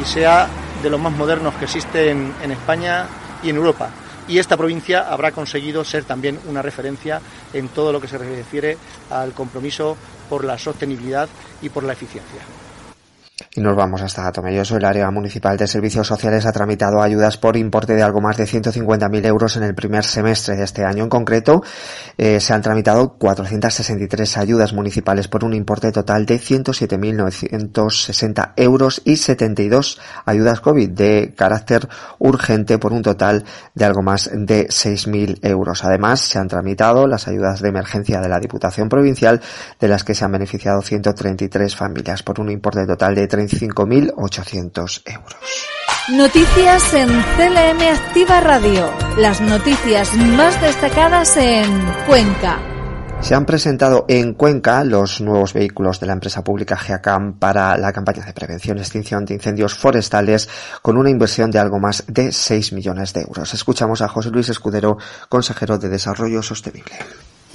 y 0.00 0.04
sea 0.04 0.48
de 0.82 0.90
los 0.90 0.98
más 0.98 1.12
modernos 1.12 1.54
que 1.54 1.66
existen 1.66 2.32
en 2.42 2.50
España 2.50 3.06
y 3.42 3.50
en 3.50 3.56
Europa. 3.56 3.90
Y 4.28 4.38
esta 4.38 4.56
provincia 4.56 5.12
habrá 5.12 5.30
conseguido 5.30 5.84
ser 5.84 6.04
también 6.04 6.40
una 6.46 6.62
referencia 6.62 7.20
en 7.52 7.68
todo 7.68 7.92
lo 7.92 8.00
que 8.00 8.08
se 8.08 8.18
refiere 8.18 8.78
al 9.10 9.34
compromiso 9.34 9.96
por 10.28 10.44
la 10.44 10.58
sostenibilidad 10.58 11.28
y 11.60 11.68
por 11.68 11.84
la 11.84 11.92
eficiencia. 11.92 12.40
Y 13.54 13.60
nos 13.60 13.76
vamos 13.76 14.00
hasta 14.00 14.32
Tomelloso. 14.32 14.78
El 14.78 14.86
área 14.86 15.10
municipal 15.10 15.58
de 15.58 15.66
servicios 15.66 16.06
sociales 16.06 16.46
ha 16.46 16.52
tramitado 16.52 17.02
ayudas 17.02 17.36
por 17.36 17.58
importe 17.58 17.94
de 17.94 18.02
algo 18.02 18.22
más 18.22 18.38
de 18.38 18.44
150.000 18.44 19.26
euros 19.26 19.58
en 19.58 19.64
el 19.64 19.74
primer 19.74 20.04
semestre 20.04 20.56
de 20.56 20.64
este 20.64 20.86
año. 20.86 21.04
En 21.04 21.10
concreto, 21.10 21.62
eh, 22.16 22.40
se 22.40 22.54
han 22.54 22.62
tramitado 22.62 23.18
463 23.18 24.38
ayudas 24.38 24.72
municipales 24.72 25.28
por 25.28 25.44
un 25.44 25.52
importe 25.52 25.92
total 25.92 26.24
de 26.24 26.40
107.960 26.40 28.54
euros 28.56 29.02
y 29.04 29.18
72 29.18 30.00
ayudas 30.24 30.62
COVID 30.62 30.88
de 30.88 31.34
carácter 31.36 31.90
urgente 32.18 32.78
por 32.78 32.94
un 32.94 33.02
total 33.02 33.44
de 33.74 33.84
algo 33.84 34.00
más 34.00 34.30
de 34.32 34.68
6.000 34.68 35.40
euros. 35.42 35.84
Además, 35.84 36.20
se 36.20 36.38
han 36.38 36.48
tramitado 36.48 37.06
las 37.06 37.28
ayudas 37.28 37.60
de 37.60 37.68
emergencia 37.68 38.22
de 38.22 38.30
la 38.30 38.40
Diputación 38.40 38.88
Provincial, 38.88 39.42
de 39.78 39.88
las 39.88 40.04
que 40.04 40.14
se 40.14 40.24
han 40.24 40.32
beneficiado 40.32 40.80
133 40.80 41.76
familias 41.76 42.22
por 42.22 42.40
un 42.40 42.50
importe 42.50 42.86
total 42.86 43.14
de 43.14 43.25
35.800 43.28 45.02
euros. 45.06 45.66
Noticias 46.12 46.94
en 46.94 47.08
CLM 47.08 47.82
Activa 47.92 48.40
Radio. 48.40 48.88
Las 49.18 49.40
noticias 49.40 50.14
más 50.14 50.60
destacadas 50.60 51.36
en 51.36 51.68
Cuenca. 52.06 52.60
Se 53.20 53.34
han 53.34 53.44
presentado 53.44 54.04
en 54.06 54.34
Cuenca 54.34 54.84
los 54.84 55.20
nuevos 55.20 55.52
vehículos 55.52 55.98
de 55.98 56.06
la 56.06 56.12
empresa 56.12 56.44
pública 56.44 56.76
GEACAM 56.76 57.40
para 57.40 57.76
la 57.76 57.92
campaña 57.92 58.24
de 58.24 58.32
prevención 58.32 58.78
y 58.78 58.82
extinción 58.82 59.24
de 59.24 59.34
incendios 59.34 59.74
forestales 59.74 60.48
con 60.80 60.96
una 60.96 61.10
inversión 61.10 61.50
de 61.50 61.58
algo 61.58 61.80
más 61.80 62.04
de 62.06 62.30
6 62.30 62.72
millones 62.74 63.12
de 63.12 63.22
euros. 63.22 63.52
Escuchamos 63.52 64.00
a 64.00 64.08
José 64.08 64.30
Luis 64.30 64.48
Escudero, 64.48 64.98
consejero 65.28 65.76
de 65.76 65.88
Desarrollo 65.88 66.40
Sostenible. 66.40 66.94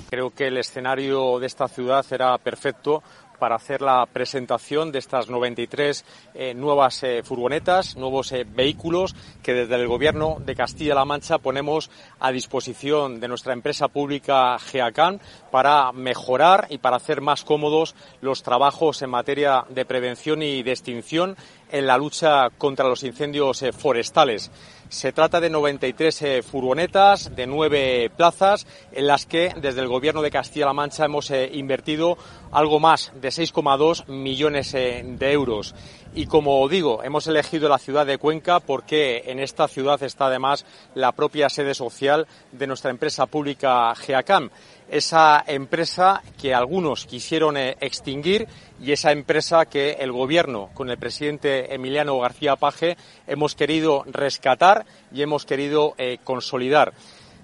Creo 0.09 0.31
que 0.31 0.47
el 0.47 0.57
escenario 0.57 1.39
de 1.39 1.47
esta 1.47 1.69
ciudad 1.69 2.05
era 2.11 2.37
perfecto 2.37 3.01
para 3.41 3.55
hacer 3.55 3.81
la 3.81 4.05
presentación 4.05 4.91
de 4.91 4.99
estas 4.99 5.27
93 5.27 6.05
eh, 6.35 6.53
nuevas 6.53 7.01
eh, 7.01 7.23
furgonetas, 7.23 7.97
nuevos 7.97 8.31
eh, 8.33 8.45
vehículos 8.47 9.15
que 9.41 9.55
desde 9.55 9.73
el 9.77 9.87
Gobierno 9.87 10.37
de 10.45 10.55
Castilla-La 10.55 11.05
Mancha 11.05 11.39
ponemos 11.39 11.89
a 12.19 12.31
disposición 12.31 13.19
de 13.19 13.27
nuestra 13.27 13.53
empresa 13.53 13.87
pública 13.87 14.59
GEACAN 14.59 15.19
para 15.49 15.91
mejorar 15.91 16.67
y 16.69 16.77
para 16.77 16.97
hacer 16.97 17.21
más 17.21 17.43
cómodos 17.43 17.95
los 18.21 18.43
trabajos 18.43 19.01
en 19.01 19.09
materia 19.09 19.65
de 19.69 19.85
prevención 19.85 20.43
y 20.43 20.61
de 20.61 20.71
extinción 20.73 21.35
en 21.71 21.87
la 21.87 21.97
lucha 21.97 22.49
contra 22.57 22.87
los 22.87 23.03
incendios 23.03 23.63
forestales. 23.77 24.51
Se 24.91 25.13
trata 25.13 25.39
de 25.39 25.49
93 25.49 26.21
eh, 26.21 26.43
furgonetas 26.43 27.33
de 27.33 27.47
nueve 27.47 28.11
plazas 28.13 28.67
en 28.91 29.07
las 29.07 29.25
que 29.25 29.53
desde 29.55 29.79
el 29.79 29.87
Gobierno 29.87 30.21
de 30.21 30.29
Castilla-La 30.31 30.73
Mancha 30.73 31.05
hemos 31.05 31.31
eh, 31.31 31.49
invertido 31.53 32.17
algo 32.51 32.81
más 32.81 33.13
de 33.15 33.29
6,2 33.29 34.07
millones 34.07 34.73
eh, 34.73 35.01
de 35.05 35.31
euros. 35.31 35.73
Y 36.13 36.25
como 36.25 36.67
digo, 36.67 37.03
hemos 37.05 37.25
elegido 37.27 37.69
la 37.69 37.77
ciudad 37.77 38.05
de 38.05 38.17
Cuenca 38.17 38.59
porque 38.59 39.23
en 39.27 39.39
esta 39.39 39.69
ciudad 39.69 40.03
está 40.03 40.25
además 40.25 40.65
la 40.93 41.13
propia 41.13 41.47
sede 41.47 41.73
social 41.73 42.27
de 42.51 42.67
nuestra 42.67 42.91
empresa 42.91 43.27
pública 43.27 43.95
GEACAM 43.95 44.49
esa 44.91 45.41
empresa 45.47 46.21
que 46.39 46.53
algunos 46.53 47.05
quisieron 47.05 47.55
eh, 47.55 47.77
extinguir 47.79 48.47
y 48.79 48.91
esa 48.91 49.13
empresa 49.13 49.65
que 49.65 49.93
el 49.93 50.11
Gobierno, 50.11 50.69
con 50.73 50.89
el 50.89 50.97
presidente 50.97 51.73
Emiliano 51.73 52.19
García 52.19 52.57
Paje, 52.57 52.97
hemos 53.25 53.55
querido 53.55 54.03
rescatar 54.05 54.85
y 55.13 55.21
hemos 55.21 55.45
querido 55.45 55.95
eh, 55.97 56.17
consolidar. 56.25 56.93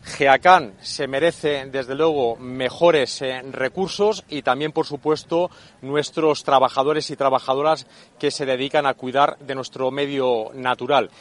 GEACAN 0.04 0.74
se 0.82 1.08
merece, 1.08 1.66
desde 1.72 1.96
luego, 1.96 2.36
mejores 2.36 3.22
eh, 3.22 3.42
recursos 3.52 4.26
y 4.28 4.42
también, 4.42 4.74
por 4.74 4.86
supuesto, 4.86 5.50
nuestros 5.82 6.44
trabajadores 6.44 7.10
y 7.12 7.16
trabajadoras 7.16 7.88
que 8.20 8.30
se 8.30 8.46
dedican 8.46 8.86
a 8.86 8.94
cuidar 8.94 9.38
de 9.40 9.56
nuestro 9.56 9.90
medio 9.90 10.52
natural. 10.54 11.12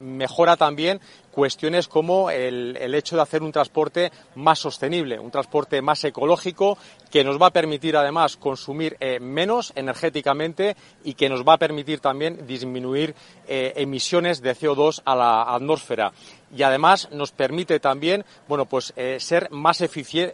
Mejora 0.00 0.56
también 0.56 0.98
cuestiones 1.30 1.88
como 1.88 2.30
el, 2.30 2.76
hecho 2.94 3.16
de 3.16 3.22
hacer 3.22 3.42
un 3.42 3.52
transporte 3.52 4.10
más 4.34 4.58
sostenible, 4.58 5.18
un 5.18 5.30
transporte 5.30 5.80
más 5.80 6.04
ecológico 6.04 6.76
que 7.10 7.24
nos 7.24 7.40
va 7.40 7.46
a 7.46 7.52
permitir 7.52 7.96
además 7.96 8.36
consumir 8.36 8.96
eh, 9.00 9.18
menos 9.20 9.72
energéticamente 9.74 10.76
y 11.04 11.14
que 11.14 11.28
nos 11.28 11.44
va 11.44 11.54
a 11.54 11.58
permitir 11.58 12.00
también 12.00 12.46
disminuir 12.46 13.14
eh, 13.48 13.72
emisiones 13.76 14.40
de 14.40 14.54
CO2 14.54 15.02
a 15.04 15.14
la 15.14 15.42
atmósfera. 15.42 16.12
Y 16.54 16.64
además 16.64 17.08
nos 17.12 17.30
permite 17.30 17.78
también, 17.78 18.24
bueno, 18.48 18.64
pues 18.64 18.92
eh, 18.96 19.18
ser 19.20 19.50
más, 19.52 19.84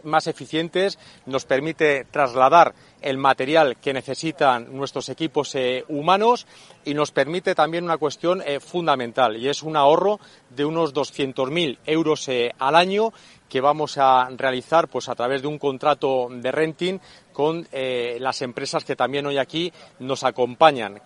más 0.03 0.27
eficientes, 0.27 0.97
nos 1.27 1.45
permite 1.45 2.05
trasladar 2.05 2.73
el 3.01 3.17
material 3.17 3.77
que 3.77 3.93
necesitan 3.93 4.75
nuestros 4.75 5.09
equipos 5.09 5.55
humanos 5.87 6.47
y 6.83 6.95
nos 6.95 7.11
permite 7.11 7.53
también 7.53 7.83
una 7.83 7.99
cuestión 7.99 8.41
fundamental 8.59 9.37
y 9.37 9.47
es 9.47 9.61
un 9.61 9.77
ahorro 9.77 10.19
de 10.49 10.65
unos 10.65 10.86
200.000 10.93 11.77
euros 11.85 12.27
eh, 12.29 12.53
al 12.59 12.75
año 12.75 13.13
que 13.49 13.61
vamos 13.61 13.97
a 13.97 14.29
realizar 14.35 14.87
pues 14.87 15.09
a 15.09 15.15
través 15.15 15.41
de 15.41 15.47
un 15.47 15.57
contrato 15.57 16.27
de 16.29 16.51
renting 16.51 16.99
con 17.31 17.67
eh, 17.71 18.17
las 18.19 18.41
empresas 18.41 18.83
que 18.83 18.95
también 18.95 19.25
hoy 19.25 19.37
aquí 19.37 19.71
nos 19.99 20.23
acompañan 20.23 21.01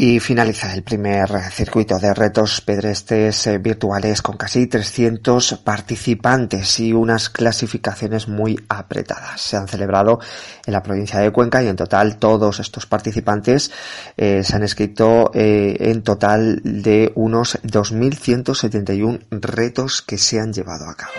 y 0.00 0.20
finaliza 0.20 0.72
el 0.72 0.84
primer 0.84 1.28
circuito 1.50 1.98
de 1.98 2.14
retos 2.14 2.60
pedestres 2.60 3.48
eh, 3.48 3.58
virtuales 3.58 4.22
con 4.22 4.36
casi 4.36 4.68
300 4.68 5.54
participantes 5.64 6.78
y 6.78 6.92
unas 6.92 7.28
clasificaciones 7.28 8.28
muy 8.28 8.56
apretadas. 8.68 9.40
Se 9.40 9.56
han 9.56 9.66
celebrado 9.66 10.20
en 10.64 10.72
la 10.72 10.84
provincia 10.84 11.18
de 11.18 11.32
Cuenca 11.32 11.64
y 11.64 11.66
en 11.66 11.74
total 11.74 12.16
todos 12.16 12.60
estos 12.60 12.86
participantes 12.86 13.72
eh, 14.16 14.44
se 14.44 14.54
han 14.54 14.62
escrito 14.62 15.32
eh, 15.34 15.76
en 15.80 16.04
total 16.04 16.60
de 16.62 17.10
unos 17.16 17.60
2.171 17.64 19.26
retos 19.32 20.02
que 20.02 20.16
se 20.16 20.38
han 20.38 20.52
llevado 20.52 20.88
a 20.88 20.94
cabo. 20.94 21.14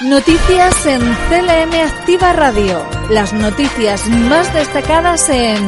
Noticias 0.00 0.84
en 0.84 1.00
CLM 1.00 1.74
Activa 1.80 2.32
Radio. 2.32 2.84
Las 3.08 3.32
noticias 3.32 4.08
más 4.08 4.52
destacadas 4.52 5.28
en 5.28 5.62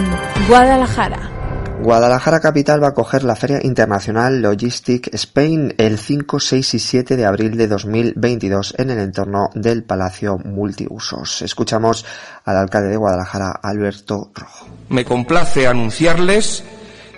Guadalajara. 0.48 1.37
Guadalajara 1.82 2.40
Capital 2.40 2.82
va 2.82 2.88
a 2.88 2.94
coger 2.94 3.22
la 3.22 3.36
Feria 3.36 3.60
Internacional 3.62 4.42
Logistic 4.42 5.14
Spain 5.14 5.74
el 5.78 5.98
5, 5.98 6.40
6 6.40 6.74
y 6.74 6.78
7 6.80 7.16
de 7.16 7.24
abril 7.24 7.56
de 7.56 7.68
2022 7.68 8.74
en 8.78 8.90
el 8.90 8.98
entorno 8.98 9.50
del 9.54 9.84
Palacio 9.84 10.38
Multiusos. 10.38 11.40
Escuchamos 11.42 12.04
al 12.44 12.56
alcalde 12.56 12.88
de 12.88 12.96
Guadalajara, 12.96 13.52
Alberto 13.62 14.32
Rojo. 14.34 14.66
Me 14.88 15.04
complace 15.04 15.68
anunciarles 15.68 16.64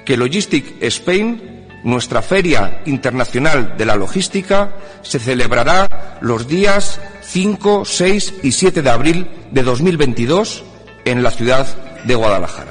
que 0.04 0.18
Logistic 0.18 0.76
Spain, 0.82 1.66
nuestra 1.82 2.20
Feria 2.20 2.82
Internacional 2.84 3.76
de 3.78 3.86
la 3.86 3.96
Logística, 3.96 4.74
se 5.00 5.18
celebrará 5.18 6.18
los 6.20 6.46
días 6.46 7.00
5, 7.22 7.86
6 7.86 8.34
y 8.42 8.52
7 8.52 8.82
de 8.82 8.90
abril 8.90 9.30
de 9.50 9.62
2022 9.62 10.64
en 11.06 11.22
la 11.22 11.30
ciudad 11.30 11.66
de 12.04 12.14
Guadalajara. 12.14 12.69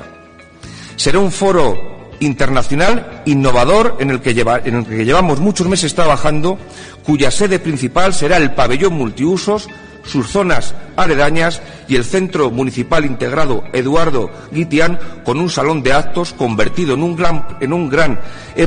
Será 0.99 1.19
un 1.19 1.31
foro 1.31 2.09
internacional 2.19 3.21
innovador 3.25 3.95
en 4.01 4.09
el, 4.09 4.19
que 4.19 4.33
llevamos 4.33 5.39
muchos 5.39 5.65
meses 5.65 5.95
trabajando, 5.95 6.59
cuya 7.05 7.31
sede 7.31 7.57
principal 7.57 8.13
será 8.13 8.35
el 8.35 8.53
pabellón 8.53 8.95
multiusos, 8.95 9.69
sus 10.03 10.27
zonas 10.27 10.75
aledañas 10.97 11.61
y 11.87 11.95
el 11.95 12.03
Centro 12.03 12.51
Municipal 12.51 13.05
Integrado 13.05 13.63
Eduardo 13.71 14.29
Guitián 14.51 14.99
con 15.23 15.39
un 15.39 15.49
salón 15.49 15.83
de 15.83 15.93
actos 15.93 16.33
convertido 16.33 16.95
en 16.95 17.03
un 17.03 17.15
gran, 17.15 17.47
en 17.61 17.71
un 17.71 17.87
gran 17.87 18.19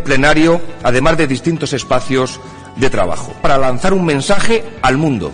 plenario, 0.03 0.59
además 0.83 1.19
de 1.19 1.27
distintos 1.27 1.75
espacios 1.75 2.41
de 2.77 2.89
trabajo, 2.89 3.35
para 3.43 3.59
lanzar 3.59 3.93
un 3.93 4.07
mensaje 4.07 4.65
al 4.81 4.97
mundo. 4.97 5.33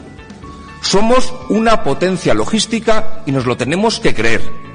Somos 0.83 1.33
una 1.49 1.85
potencia 1.85 2.35
logística 2.35 3.23
y 3.25 3.31
nos 3.31 3.47
lo 3.47 3.57
tenemos 3.57 4.01
que 4.01 4.17
creer. 4.17 4.68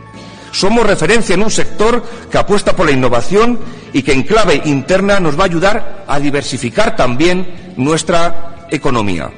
Somos 0.53 0.85
referencia 0.85 1.33
en 1.33 1.41
un 1.41 1.49
sector 1.49 2.03
que 2.29 2.37
apuesta 2.37 2.75
por 2.75 2.85
la 2.85 2.91
innovación 2.91 3.59
y 3.91 4.03
que 4.03 4.13
en 4.13 4.21
clave 4.21 4.61
interna 4.65 5.19
nos 5.19 5.37
va 5.37 5.41
a 5.41 5.47
ayudar 5.47 6.05
a 6.07 6.19
diversificar 6.19 6.95
también 6.95 7.73
nuestra 7.75 8.67
economía. 8.69 9.31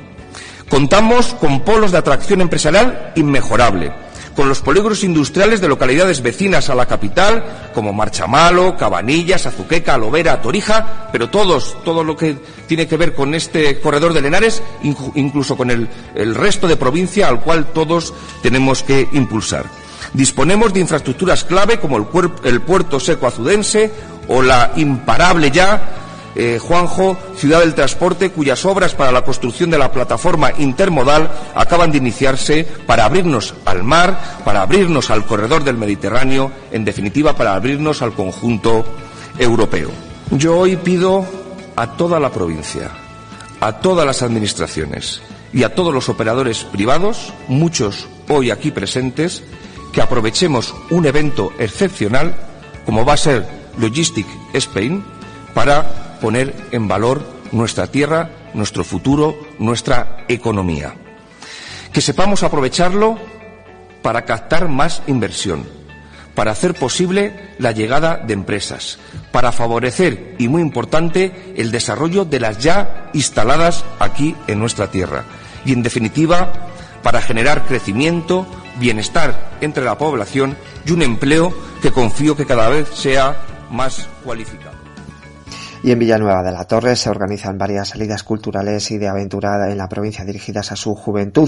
Contamos 0.69 1.34
con 1.36 1.62
polos 1.62 1.93
de 1.93 1.99
atracción 1.99 2.41
empresarial 2.41 3.13
inmejorable, 3.15 3.93
con 4.36 4.49
los 4.49 4.60
polígonos 4.60 5.06
industriales 5.06 5.62
de 5.62 5.69
localidades 5.69 6.21
vecinas 6.21 6.69
a 6.69 6.75
la 6.75 6.86
capital, 6.86 7.69
como 7.73 7.93
Marchamalo, 7.93 8.75
Cabanillas, 8.75 9.45
Azuqueca, 9.45 9.97
Lovera, 9.97 10.41
Torija, 10.41 11.08
pero 11.13 11.30
todos, 11.30 11.78
todo 11.86 12.04
lo 12.04 12.17
que 12.17 12.36
tiene 12.67 12.88
que 12.88 12.97
ver 12.97 13.15
con 13.15 13.36
este 13.36 13.80
corredor 13.80 14.12
de 14.12 14.21
Lenares, 14.21 14.62
incluso 14.84 15.56
con 15.56 15.71
el 15.71 16.36
resto 16.36 16.67
de 16.67 16.75
provincia 16.75 17.30
al 17.30 17.39
cual 17.39 17.67
todos 17.67 18.13
tenemos 18.41 18.84
que 18.84 19.08
impulsar. 19.13 19.84
Disponemos 20.13 20.73
de 20.73 20.79
infraestructuras 20.81 21.43
clave 21.43 21.79
como 21.79 21.97
el, 21.97 22.05
el 22.43 22.61
puerto 22.61 22.99
seco 22.99 23.27
azudense 23.27 23.91
o 24.27 24.41
la 24.41 24.71
imparable 24.75 25.51
ya 25.51 25.95
eh, 26.35 26.59
Juanjo, 26.61 27.17
Ciudad 27.37 27.61
del 27.61 27.75
Transporte, 27.75 28.29
cuyas 28.29 28.65
obras 28.65 28.93
para 28.93 29.13
la 29.13 29.23
construcción 29.23 29.69
de 29.69 29.77
la 29.77 29.91
plataforma 29.91 30.51
intermodal 30.57 31.31
acaban 31.55 31.91
de 31.91 31.97
iniciarse 31.97 32.67
para 32.85 33.05
abrirnos 33.05 33.55
al 33.63 33.83
mar, 33.83 34.41
para 34.43 34.61
abrirnos 34.61 35.09
al 35.11 35.25
corredor 35.25 35.63
del 35.63 35.77
Mediterráneo, 35.77 36.51
en 36.71 36.83
definitiva, 36.83 37.37
para 37.37 37.55
abrirnos 37.55 38.01
al 38.01 38.11
conjunto 38.11 38.85
europeo. 39.39 39.91
Yo 40.31 40.57
hoy 40.57 40.75
pido 40.75 41.25
a 41.77 41.95
toda 41.95 42.19
la 42.19 42.31
provincia, 42.31 42.91
a 43.61 43.79
todas 43.79 44.05
las 44.05 44.21
administraciones 44.21 45.21
y 45.53 45.63
a 45.63 45.73
todos 45.73 45.93
los 45.93 46.09
operadores 46.09 46.65
privados, 46.65 47.31
muchos 47.47 48.07
hoy 48.27 48.51
aquí 48.51 48.71
presentes, 48.71 49.43
que 49.95 50.01
aprovechemos 50.01 50.75
un 50.89 51.05
evento 51.05 51.53
excepcional 51.58 52.36
como 52.86 53.05
va 53.05 53.13
a 53.13 53.17
ser 53.17 53.47
Logistic 53.77 54.27
Spain 54.53 55.01
para 55.53 56.19
poner 56.19 56.53
en 56.71 56.89
valor 56.89 57.25
nuestra 57.53 57.88
tierra, 57.88 58.29
nuestro 58.53 58.84
futuro, 58.84 59.39
nuestra 59.58 60.25
economía. 60.27 60.93
Que 61.93 62.01
sepamos 62.01 62.43
aprovecharlo 62.43 63.17
para 64.01 64.25
captar 64.25 64.67
más 64.67 65.01
inversión, 65.08 65.65
para 66.36 66.51
hacer 66.51 66.73
posible 66.73 67.53
la 67.58 67.71
llegada 67.71 68.17
de 68.17 68.34
empresas, 68.34 68.99
para 69.31 69.53
favorecer, 69.53 70.36
y 70.38 70.49
muy 70.49 70.62
importante, 70.62 71.53
el 71.55 71.71
desarrollo 71.71 72.25
de 72.25 72.41
las 72.41 72.58
ya 72.58 73.12
instaladas 73.13 73.86
aquí 73.99 74.36
en 74.47 74.60
nuestra 74.60 74.91
tierra. 74.91 75.23
Y, 75.63 75.71
en 75.71 75.84
definitiva, 75.84 76.51
para 77.01 77.21
generar 77.21 77.63
crecimiento, 77.63 78.45
bienestar 78.79 79.57
entre 79.61 79.83
la 79.83 79.97
población 79.97 80.57
y 80.85 80.91
un 80.91 81.01
empleo 81.01 81.53
que 81.81 81.91
confío 81.91 82.35
que 82.35 82.45
cada 82.45 82.69
vez 82.69 82.89
sea 82.89 83.38
más 83.71 84.07
cualificado. 84.23 84.85
Y 85.85 85.91
en 85.91 85.99
Villanueva 85.99 86.41
de 86.41 86.51
la 86.51 86.63
Torre 86.63 86.95
se 86.95 87.11
organizan 87.11 87.59
varias 87.59 87.89
salidas 87.89 88.23
culturales 88.23 88.89
y 88.89 88.97
de 88.97 89.07
aventura 89.07 89.69
en 89.69 89.77
la 89.77 89.88
provincia 89.88 90.25
dirigidas 90.25 90.71
a 90.71 90.75
su 90.75 90.95
juventud. 90.95 91.47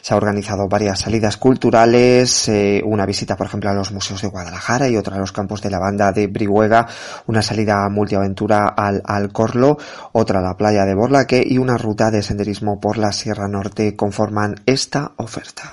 Se 0.00 0.14
ha 0.14 0.16
organizado 0.16 0.68
varias 0.68 1.00
salidas 1.00 1.36
culturales, 1.36 2.48
eh, 2.48 2.80
una 2.82 3.04
visita, 3.04 3.36
por 3.36 3.46
ejemplo, 3.46 3.68
a 3.68 3.74
los 3.74 3.92
museos 3.92 4.22
de 4.22 4.28
Guadalajara 4.28 4.88
y 4.88 4.96
otra 4.96 5.16
a 5.16 5.18
los 5.18 5.32
campos 5.32 5.60
de 5.60 5.68
la 5.68 5.80
banda 5.80 6.12
de 6.12 6.28
Brihuega, 6.28 6.88
una 7.26 7.42
salida 7.42 7.86
multiaventura 7.90 8.68
al, 8.68 9.02
al 9.04 9.32
Corlo, 9.32 9.76
otra 10.12 10.38
a 10.38 10.42
la 10.42 10.56
playa 10.56 10.86
de 10.86 10.94
Borlaque 10.94 11.44
y 11.46 11.58
una 11.58 11.76
ruta 11.76 12.10
de 12.10 12.22
senderismo 12.22 12.80
por 12.80 12.96
la 12.96 13.12
Sierra 13.12 13.48
Norte 13.48 13.94
conforman 13.96 14.62
esta 14.64 15.12
oferta. 15.18 15.72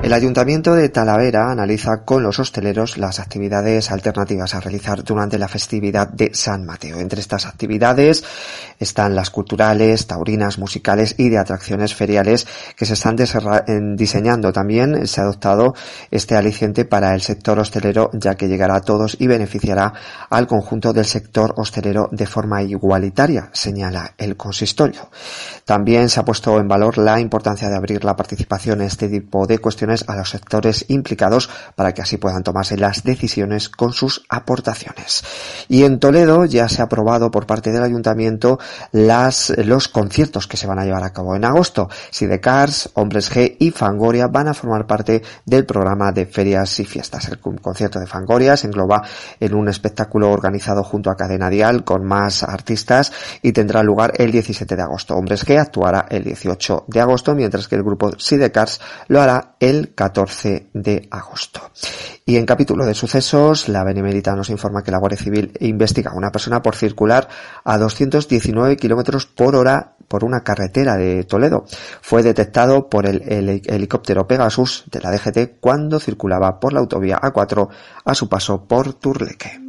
El 0.00 0.12
Ayuntamiento 0.12 0.74
de 0.74 0.88
Talavera 0.88 1.50
analiza 1.50 2.04
con 2.04 2.22
los 2.22 2.38
hosteleros 2.38 2.98
las 2.98 3.18
actividades 3.18 3.90
alternativas 3.90 4.54
a 4.54 4.60
realizar 4.60 5.02
durante 5.02 5.38
la 5.38 5.48
festividad 5.48 6.08
de 6.08 6.30
San 6.32 6.64
Mateo. 6.64 6.98
Entre 6.98 7.20
estas 7.20 7.46
actividades 7.46 8.24
están 8.78 9.16
las 9.16 9.30
culturales, 9.30 10.06
taurinas, 10.06 10.58
musicales 10.58 11.16
y 11.18 11.28
de 11.28 11.38
atracciones 11.38 11.94
feriales 11.96 12.46
que 12.76 12.86
se 12.86 12.94
están 12.94 13.16
diseñando. 13.96 14.52
También 14.52 15.06
se 15.08 15.20
ha 15.20 15.24
adoptado 15.24 15.74
este 16.12 16.36
aliciente 16.36 16.84
para 16.84 17.12
el 17.12 17.20
sector 17.20 17.58
hostelero 17.58 18.10
ya 18.14 18.36
que 18.36 18.46
llegará 18.46 18.76
a 18.76 18.80
todos 18.80 19.16
y 19.18 19.26
beneficiará 19.26 19.92
al 20.30 20.46
conjunto 20.46 20.92
del 20.92 21.06
sector 21.06 21.54
hostelero 21.56 22.08
de 22.12 22.26
forma 22.26 22.62
igualitaria, 22.62 23.50
señala 23.52 24.14
el 24.16 24.36
consistorio. 24.36 25.10
También 25.64 26.08
se 26.08 26.20
ha 26.20 26.24
puesto 26.24 26.58
en 26.60 26.68
valor 26.68 26.98
la 26.98 27.18
importancia 27.18 27.68
de 27.68 27.76
abrir 27.76 28.04
la 28.04 28.16
participación 28.16 28.80
en 28.80 28.86
este 28.86 29.08
tipo 29.08 29.46
de 29.46 29.58
cuestiones 29.58 29.87
a 30.06 30.16
los 30.16 30.30
sectores 30.30 30.84
implicados 30.88 31.48
para 31.74 31.94
que 31.94 32.02
así 32.02 32.16
puedan 32.16 32.42
tomarse 32.42 32.76
las 32.76 33.04
decisiones 33.04 33.68
con 33.68 33.92
sus 33.92 34.24
aportaciones. 34.28 35.24
Y 35.68 35.84
en 35.84 35.98
Toledo 35.98 36.44
ya 36.44 36.68
se 36.68 36.82
ha 36.82 36.86
aprobado 36.86 37.30
por 37.30 37.46
parte 37.46 37.72
del 37.72 37.82
ayuntamiento 37.82 38.58
las, 38.92 39.52
los 39.58 39.88
conciertos 39.88 40.46
que 40.46 40.56
se 40.56 40.66
van 40.66 40.78
a 40.78 40.84
llevar 40.84 41.04
a 41.04 41.12
cabo 41.12 41.34
en 41.34 41.44
agosto. 41.44 41.88
Sidecars, 42.10 42.90
Hombres 42.94 43.32
G 43.32 43.56
y 43.58 43.70
Fangoria 43.70 44.26
van 44.26 44.48
a 44.48 44.54
formar 44.54 44.86
parte 44.86 45.22
del 45.44 45.64
programa 45.64 46.12
de 46.12 46.26
ferias 46.26 46.78
y 46.80 46.84
fiestas. 46.84 47.28
El 47.28 47.38
concierto 47.38 47.98
de 47.98 48.06
Fangoria 48.06 48.56
se 48.56 48.66
engloba 48.66 49.02
en 49.40 49.54
un 49.54 49.68
espectáculo 49.68 50.30
organizado 50.30 50.82
junto 50.84 51.10
a 51.10 51.16
Cadena 51.16 51.50
Dial 51.50 51.84
con 51.84 52.04
más 52.04 52.42
artistas 52.42 53.12
y 53.42 53.52
tendrá 53.52 53.82
lugar 53.82 54.12
el 54.16 54.30
17 54.30 54.76
de 54.76 54.82
agosto. 54.82 55.14
Hombres 55.14 55.46
G 55.46 55.58
actuará 55.58 56.06
el 56.10 56.24
18 56.24 56.84
de 56.86 57.00
agosto, 57.00 57.34
mientras 57.34 57.68
que 57.68 57.76
el 57.76 57.82
grupo 57.82 58.12
Sidecars 58.18 58.80
lo 59.08 59.20
hará 59.20 59.54
el 59.60 59.77
14 59.94 60.68
de 60.72 61.08
agosto. 61.10 61.60
Y 62.24 62.36
en 62.36 62.46
capítulo 62.46 62.84
de 62.84 62.94
sucesos, 62.94 63.68
la 63.68 63.84
Benemérita 63.84 64.36
nos 64.36 64.50
informa 64.50 64.82
que 64.82 64.90
la 64.90 64.98
Guardia 64.98 65.18
Civil 65.18 65.52
investiga 65.60 66.10
a 66.10 66.16
una 66.16 66.30
persona 66.30 66.60
por 66.62 66.76
circular 66.76 67.28
a 67.64 67.78
219 67.78 68.76
kilómetros 68.76 69.26
por 69.26 69.56
hora 69.56 69.94
por 70.08 70.24
una 70.24 70.40
carretera 70.40 70.96
de 70.96 71.24
Toledo. 71.24 71.64
Fue 72.00 72.22
detectado 72.22 72.88
por 72.88 73.06
el, 73.06 73.22
el, 73.22 73.62
helicóptero 73.66 74.26
Pegasus 74.26 74.84
de 74.90 75.00
la 75.00 75.10
DGT 75.10 75.60
cuando 75.60 76.00
circulaba 76.00 76.60
por 76.60 76.72
la 76.72 76.80
autovía 76.80 77.20
A4 77.20 77.68
a 78.04 78.14
su 78.14 78.28
paso 78.28 78.64
por 78.64 78.94
Turleque. 78.94 79.60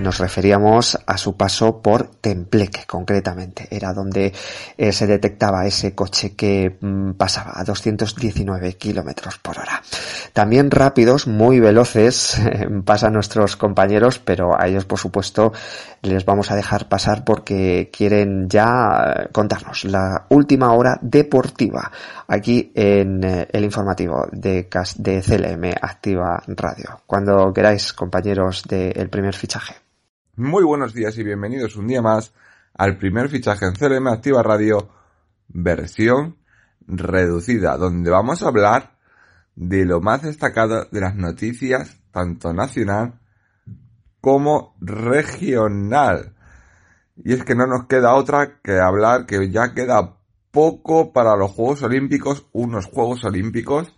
Nos 0.00 0.18
referíamos 0.18 0.96
a 1.06 1.18
su 1.18 1.36
paso 1.36 1.82
por 1.82 2.06
Templeque, 2.06 2.84
concretamente. 2.86 3.66
Era 3.70 3.92
donde 3.92 4.32
eh, 4.76 4.92
se 4.92 5.06
detectaba 5.06 5.66
ese 5.66 5.94
coche 5.94 6.36
que 6.36 6.76
mm, 6.80 7.12
pasaba 7.12 7.52
a 7.54 7.64
219 7.64 8.74
kilómetros 8.74 9.38
por 9.38 9.58
hora. 9.58 9.82
También 10.32 10.70
rápidos, 10.70 11.26
muy 11.26 11.58
veloces, 11.58 12.40
pasan 12.84 13.14
nuestros 13.14 13.56
compañeros, 13.56 14.20
pero 14.20 14.60
a 14.60 14.68
ellos, 14.68 14.84
por 14.84 15.00
supuesto, 15.00 15.52
les 16.02 16.24
vamos 16.24 16.50
a 16.52 16.56
dejar 16.56 16.88
pasar 16.88 17.24
porque 17.24 17.90
quieren 17.92 18.48
ya 18.48 19.28
contarnos 19.32 19.84
la 19.84 20.26
última 20.28 20.72
hora 20.74 20.98
deportiva 21.02 21.90
aquí 22.28 22.70
en 22.74 23.24
eh, 23.24 23.48
el 23.50 23.64
informativo 23.64 24.26
de, 24.30 24.68
de 24.96 25.22
CLM 25.22 25.72
Activa 25.80 26.42
Radio. 26.46 27.00
Cuando 27.06 27.52
queráis, 27.52 27.92
compañeros 27.92 28.62
del 28.68 29.08
primer 29.08 29.34
fichaje. 29.34 29.87
Muy 30.38 30.62
buenos 30.62 30.94
días 30.94 31.18
y 31.18 31.24
bienvenidos 31.24 31.74
un 31.74 31.88
día 31.88 32.00
más 32.00 32.32
al 32.72 32.96
primer 32.96 33.28
fichaje 33.28 33.66
en 33.66 33.72
CLM 33.72 34.06
Activa 34.06 34.40
Radio 34.40 34.88
versión 35.48 36.36
reducida, 36.86 37.76
donde 37.76 38.08
vamos 38.08 38.40
a 38.40 38.46
hablar 38.46 38.96
de 39.56 39.84
lo 39.84 40.00
más 40.00 40.22
destacado 40.22 40.84
de 40.92 41.00
las 41.00 41.16
noticias, 41.16 41.98
tanto 42.12 42.52
nacional 42.52 43.18
como 44.20 44.76
regional. 44.80 46.36
Y 47.16 47.32
es 47.32 47.42
que 47.42 47.56
no 47.56 47.66
nos 47.66 47.88
queda 47.88 48.14
otra 48.14 48.60
que 48.62 48.78
hablar 48.78 49.26
que 49.26 49.50
ya 49.50 49.74
queda 49.74 50.18
poco 50.52 51.12
para 51.12 51.36
los 51.36 51.50
Juegos 51.50 51.82
Olímpicos, 51.82 52.46
unos 52.52 52.86
Juegos 52.86 53.24
Olímpicos 53.24 53.92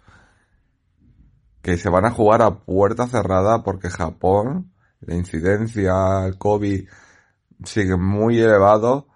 que 1.61 1.77
se 1.77 1.91
van 1.91 2.07
a 2.07 2.13
jugar 2.13 2.41
a 2.41 2.61
puerta 2.61 3.07
cerrada 3.07 3.63
porque 3.63 3.91
Japón 3.91 4.70
la 5.01 5.15
incidencia, 5.15 6.27
el 6.27 6.39
COVID 6.39 6.89
sigue 7.65 7.97
muy 7.97 8.41
elevado 8.41 9.09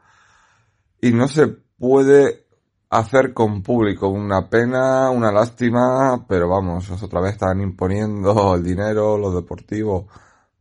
y 1.00 1.12
no 1.12 1.28
se 1.28 1.48
puede 1.48 2.46
hacer 2.90 3.34
con 3.34 3.62
público. 3.62 4.08
Una 4.08 4.48
pena, 4.48 5.10
una 5.10 5.32
lástima, 5.32 6.24
pero 6.28 6.48
vamos, 6.48 6.90
otra 7.02 7.20
vez 7.20 7.32
están 7.32 7.60
imponiendo 7.60 8.54
el 8.54 8.62
dinero, 8.62 9.18
los 9.18 9.34
deportivos 9.34 10.06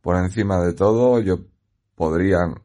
por 0.00 0.16
encima 0.16 0.60
de 0.60 0.74
todo. 0.74 1.20
Yo 1.20 1.38
podrían, 1.94 2.60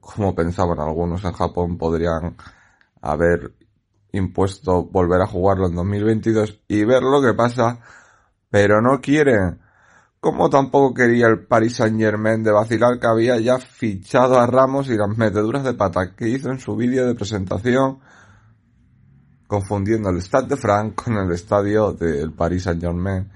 como 0.00 0.34
pensaban 0.34 0.78
algunos 0.80 1.24
en 1.24 1.32
Japón, 1.32 1.78
podrían 1.78 2.36
haber 3.00 3.54
impuesto 4.12 4.84
volver 4.84 5.20
a 5.20 5.26
jugarlo 5.26 5.66
en 5.66 5.74
2022 5.74 6.62
y 6.68 6.84
ver 6.84 7.02
lo 7.02 7.20
que 7.20 7.34
pasa, 7.34 7.80
pero 8.50 8.80
no 8.80 9.00
quieren 9.00 9.60
como 10.20 10.50
tampoco 10.50 10.94
quería 10.94 11.28
el 11.28 11.46
Paris 11.46 11.76
Saint 11.76 11.98
Germain 11.98 12.42
de 12.42 12.50
vacilar 12.50 12.98
que 12.98 13.06
había 13.06 13.38
ya 13.38 13.58
fichado 13.58 14.38
a 14.38 14.46
Ramos 14.46 14.88
y 14.88 14.96
las 14.96 15.16
meteduras 15.16 15.62
de 15.64 15.74
pata 15.74 16.14
que 16.16 16.28
hizo 16.28 16.50
en 16.50 16.58
su 16.58 16.74
vídeo 16.74 17.06
de 17.06 17.14
presentación 17.14 18.00
confundiendo 19.46 20.10
el 20.10 20.20
Stade 20.20 20.48
de 20.48 20.56
France 20.56 20.94
con 20.94 21.16
el 21.16 21.30
estadio 21.32 21.92
del 21.92 22.32
Paris 22.32 22.64
Saint 22.64 22.82
Germain 22.82 23.30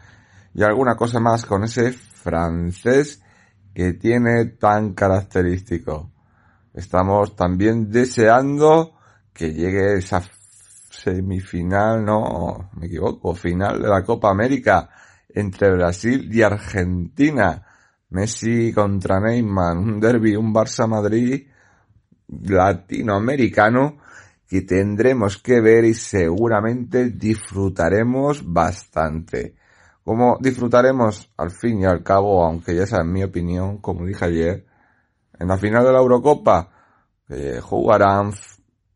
y 0.54 0.62
alguna 0.62 0.96
cosa 0.96 1.20
más 1.20 1.46
con 1.46 1.64
ese 1.64 1.92
francés 1.92 3.22
que 3.72 3.94
tiene 3.94 4.44
tan 4.44 4.92
característico. 4.92 6.10
Estamos 6.74 7.34
también 7.36 7.90
deseando 7.90 8.94
que 9.32 9.52
llegue 9.54 9.94
esa 9.96 10.22
semifinal, 10.90 12.04
no, 12.04 12.70
me 12.76 12.86
equivoco, 12.86 13.34
final 13.34 13.80
de 13.80 13.88
la 13.88 14.02
Copa 14.02 14.30
América 14.30 14.90
entre 15.34 15.70
Brasil 15.72 16.28
y 16.32 16.42
Argentina. 16.42 17.66
Messi 18.10 18.72
contra 18.72 19.20
Neymar, 19.20 19.78
un 19.78 19.98
derby, 19.98 20.36
un 20.36 20.52
Barça 20.52 20.86
Madrid 20.86 21.46
latinoamericano 22.28 23.98
que 24.46 24.62
tendremos 24.62 25.38
que 25.38 25.60
ver 25.60 25.84
y 25.84 25.94
seguramente 25.94 27.10
disfrutaremos 27.10 28.42
bastante. 28.52 29.54
Como 30.04 30.36
disfrutaremos 30.40 31.32
al 31.38 31.50
fin 31.52 31.80
y 31.80 31.84
al 31.86 32.02
cabo, 32.02 32.44
aunque 32.44 32.74
ya 32.74 32.86
sea 32.86 33.00
en 33.00 33.12
mi 33.12 33.22
opinión, 33.22 33.78
como 33.78 34.04
dije 34.04 34.24
ayer, 34.26 34.66
en 35.38 35.48
la 35.48 35.56
final 35.56 35.84
de 35.84 35.92
la 35.92 36.00
Eurocopa, 36.00 36.70
que 37.26 37.60
jugarán 37.60 38.32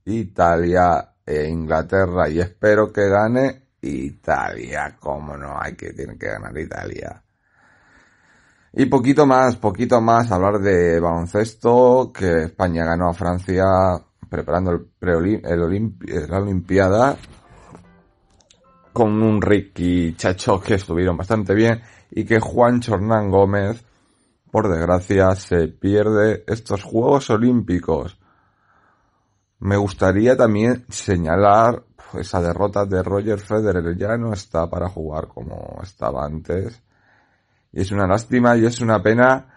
Italia 0.04 1.14
e 1.24 1.48
Inglaterra 1.48 2.28
y 2.28 2.40
espero 2.40 2.92
que 2.92 3.08
gane 3.08 3.65
Italia, 3.88 4.96
como 4.98 5.36
no 5.36 5.56
hay 5.60 5.74
que 5.74 5.92
tiene 5.92 6.16
que 6.18 6.26
ganar 6.26 6.56
Italia. 6.58 7.22
Y 8.72 8.86
poquito 8.86 9.24
más, 9.24 9.56
poquito 9.56 10.00
más, 10.00 10.30
hablar 10.30 10.58
de 10.58 11.00
baloncesto, 11.00 12.12
que 12.12 12.44
España 12.44 12.84
ganó 12.84 13.08
a 13.08 13.14
Francia 13.14 13.64
preparando 14.28 14.72
el, 14.72 15.42
la 16.28 16.38
Olimpiada 16.38 17.16
con 18.92 19.22
un 19.22 19.40
Ricky 19.40 20.14
Chacho 20.14 20.60
que 20.60 20.74
estuvieron 20.74 21.16
bastante 21.16 21.54
bien 21.54 21.82
y 22.10 22.24
que 22.24 22.40
Juan 22.40 22.80
Chornán 22.80 23.30
Gómez, 23.30 23.84
por 24.50 24.68
desgracia, 24.68 25.34
se 25.34 25.68
pierde 25.68 26.44
estos 26.46 26.82
Juegos 26.82 27.30
Olímpicos. 27.30 28.18
Me 29.58 29.76
gustaría 29.76 30.36
también 30.36 30.86
señalar 30.88 31.82
esa 32.18 32.40
derrota 32.40 32.84
de 32.84 33.02
Roger 33.02 33.38
Federer. 33.38 33.96
Ya 33.96 34.16
no 34.16 34.32
está 34.32 34.68
para 34.68 34.88
jugar 34.88 35.28
como 35.28 35.80
estaba 35.82 36.24
antes. 36.24 36.82
Y 37.72 37.80
es 37.80 37.90
una 37.92 38.06
lástima 38.06 38.56
y 38.56 38.66
es 38.66 38.80
una 38.80 39.02
pena 39.02 39.52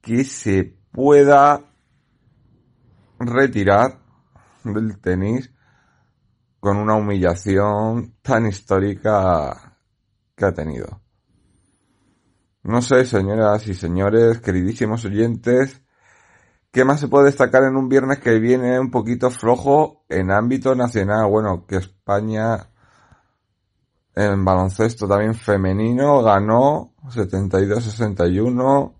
que 0.00 0.24
se 0.24 0.76
pueda 0.90 1.60
retirar 3.18 3.98
del 4.64 4.98
tenis 5.00 5.52
con 6.60 6.76
una 6.78 6.94
humillación 6.94 8.16
tan 8.22 8.46
histórica 8.46 9.78
que 10.34 10.44
ha 10.44 10.52
tenido. 10.52 11.00
No 12.62 12.82
sé, 12.82 13.04
señoras 13.04 13.68
y 13.68 13.74
señores, 13.74 14.40
queridísimos 14.40 15.04
oyentes, 15.04 15.80
¿qué 16.76 16.84
más 16.84 17.00
se 17.00 17.08
puede 17.08 17.24
destacar 17.24 17.62
en 17.62 17.74
un 17.74 17.88
viernes 17.88 18.18
que 18.18 18.38
viene 18.38 18.78
un 18.78 18.90
poquito 18.90 19.30
flojo 19.30 20.04
en 20.10 20.30
ámbito 20.30 20.74
nacional? 20.74 21.26
Bueno, 21.26 21.64
que 21.66 21.76
España 21.76 22.68
en 24.14 24.44
baloncesto 24.44 25.08
también 25.08 25.34
femenino 25.34 26.22
ganó 26.22 26.92
72-61 27.04 28.92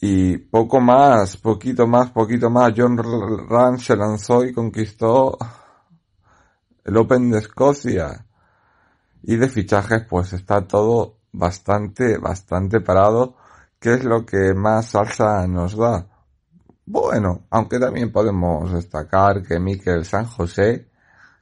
y 0.00 0.38
poco 0.38 0.80
más, 0.80 1.36
poquito 1.36 1.86
más, 1.86 2.10
poquito 2.10 2.48
más. 2.48 2.72
John 2.74 2.96
Rand 2.96 3.78
se 3.78 3.94
lanzó 3.94 4.42
y 4.42 4.54
conquistó 4.54 5.36
el 6.82 6.96
Open 6.96 7.30
de 7.32 7.40
Escocia. 7.40 8.24
Y 9.24 9.36
de 9.36 9.46
fichajes 9.46 10.06
pues 10.08 10.32
está 10.32 10.66
todo 10.66 11.18
bastante, 11.32 12.16
bastante 12.16 12.80
parado, 12.80 13.36
que 13.78 13.92
es 13.92 14.04
lo 14.04 14.24
que 14.24 14.54
más 14.54 14.86
salsa 14.86 15.46
nos 15.46 15.76
da. 15.76 16.09
Bueno, 16.86 17.46
aunque 17.50 17.78
también 17.78 18.10
podemos 18.10 18.72
destacar 18.72 19.42
que 19.42 19.60
Miquel 19.60 20.04
San 20.04 20.24
José, 20.24 20.90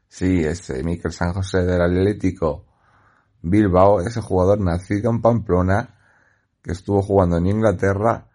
sí, 0.07 0.45
ese 0.45 0.83
Miquel 0.83 1.13
San 1.13 1.33
José 1.33 1.65
del 1.65 1.81
Atlético 1.81 2.67
Bilbao, 3.43 4.01
ese 4.01 4.21
jugador 4.21 4.61
nacido 4.61 5.11
en 5.11 5.23
Pamplona, 5.23 5.95
que 6.63 6.73
estuvo 6.73 7.03
jugando 7.03 7.37
en 7.39 7.47
Inglaterra, 7.47 8.29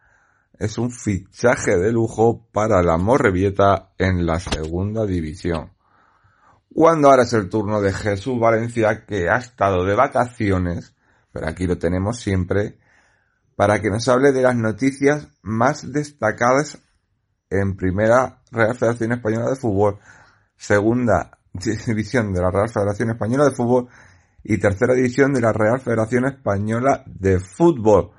es 0.57 0.77
un 0.77 0.91
fichaje 0.91 1.77
de 1.77 1.91
lujo 1.91 2.47
para 2.51 2.81
la 2.81 2.97
Morrevieta 2.97 3.91
en 3.97 4.25
la 4.25 4.39
segunda 4.39 5.05
división. 5.05 5.73
Cuando 6.73 7.09
ahora 7.09 7.23
es 7.23 7.33
el 7.33 7.49
turno 7.49 7.81
de 7.81 7.93
Jesús 7.93 8.39
Valencia, 8.39 9.05
que 9.05 9.29
ha 9.29 9.37
estado 9.37 9.85
de 9.85 9.95
vacaciones, 9.95 10.95
pero 11.31 11.47
aquí 11.47 11.67
lo 11.67 11.77
tenemos 11.77 12.19
siempre, 12.19 12.79
para 13.55 13.79
que 13.81 13.89
nos 13.89 14.07
hable 14.07 14.31
de 14.31 14.41
las 14.41 14.55
noticias 14.55 15.27
más 15.41 15.91
destacadas 15.91 16.79
en 17.53 17.75
primera 17.75 18.39
Real 18.51 18.75
Federación 18.75 19.13
Española 19.13 19.49
de 19.49 19.55
Fútbol, 19.55 19.99
segunda 20.55 21.37
división 21.53 22.33
de 22.33 22.41
la 22.41 22.49
Real 22.49 22.69
Federación 22.69 23.11
Española 23.11 23.45
de 23.45 23.55
Fútbol 23.55 23.89
y 24.43 24.57
tercera 24.57 24.93
división 24.93 25.33
de 25.33 25.41
la 25.41 25.53
Real 25.53 25.79
Federación 25.79 26.25
Española 26.25 27.03
de 27.05 27.39
Fútbol. 27.39 28.11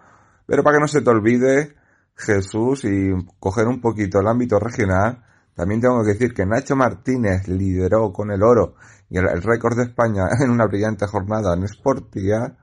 Pero 0.47 0.63
para 0.63 0.77
que 0.77 0.81
no 0.81 0.89
se 0.89 1.03
te 1.03 1.11
olvide, 1.11 1.75
Jesús, 2.17 2.85
y 2.85 3.13
coger 3.41 3.67
un 3.67 3.81
poquito 3.81 4.21
el 4.21 4.29
ámbito 4.29 4.59
regional, 4.59 5.25
también 5.55 5.81
tengo 5.81 6.03
que 6.03 6.13
decir 6.13 6.33
que 6.33 6.47
Nacho 6.47 6.77
Martínez 6.77 7.49
lideró 7.49 8.13
con 8.13 8.31
el 8.31 8.43
oro 8.43 8.75
y 9.09 9.19
el, 9.19 9.43
récord 9.43 9.77
de 9.77 9.85
España 9.85 10.29
en 10.41 10.51
una 10.51 10.67
brillante 10.67 11.07
jornada 11.07 11.55
en 11.55 11.67
Sportia, 11.69 12.57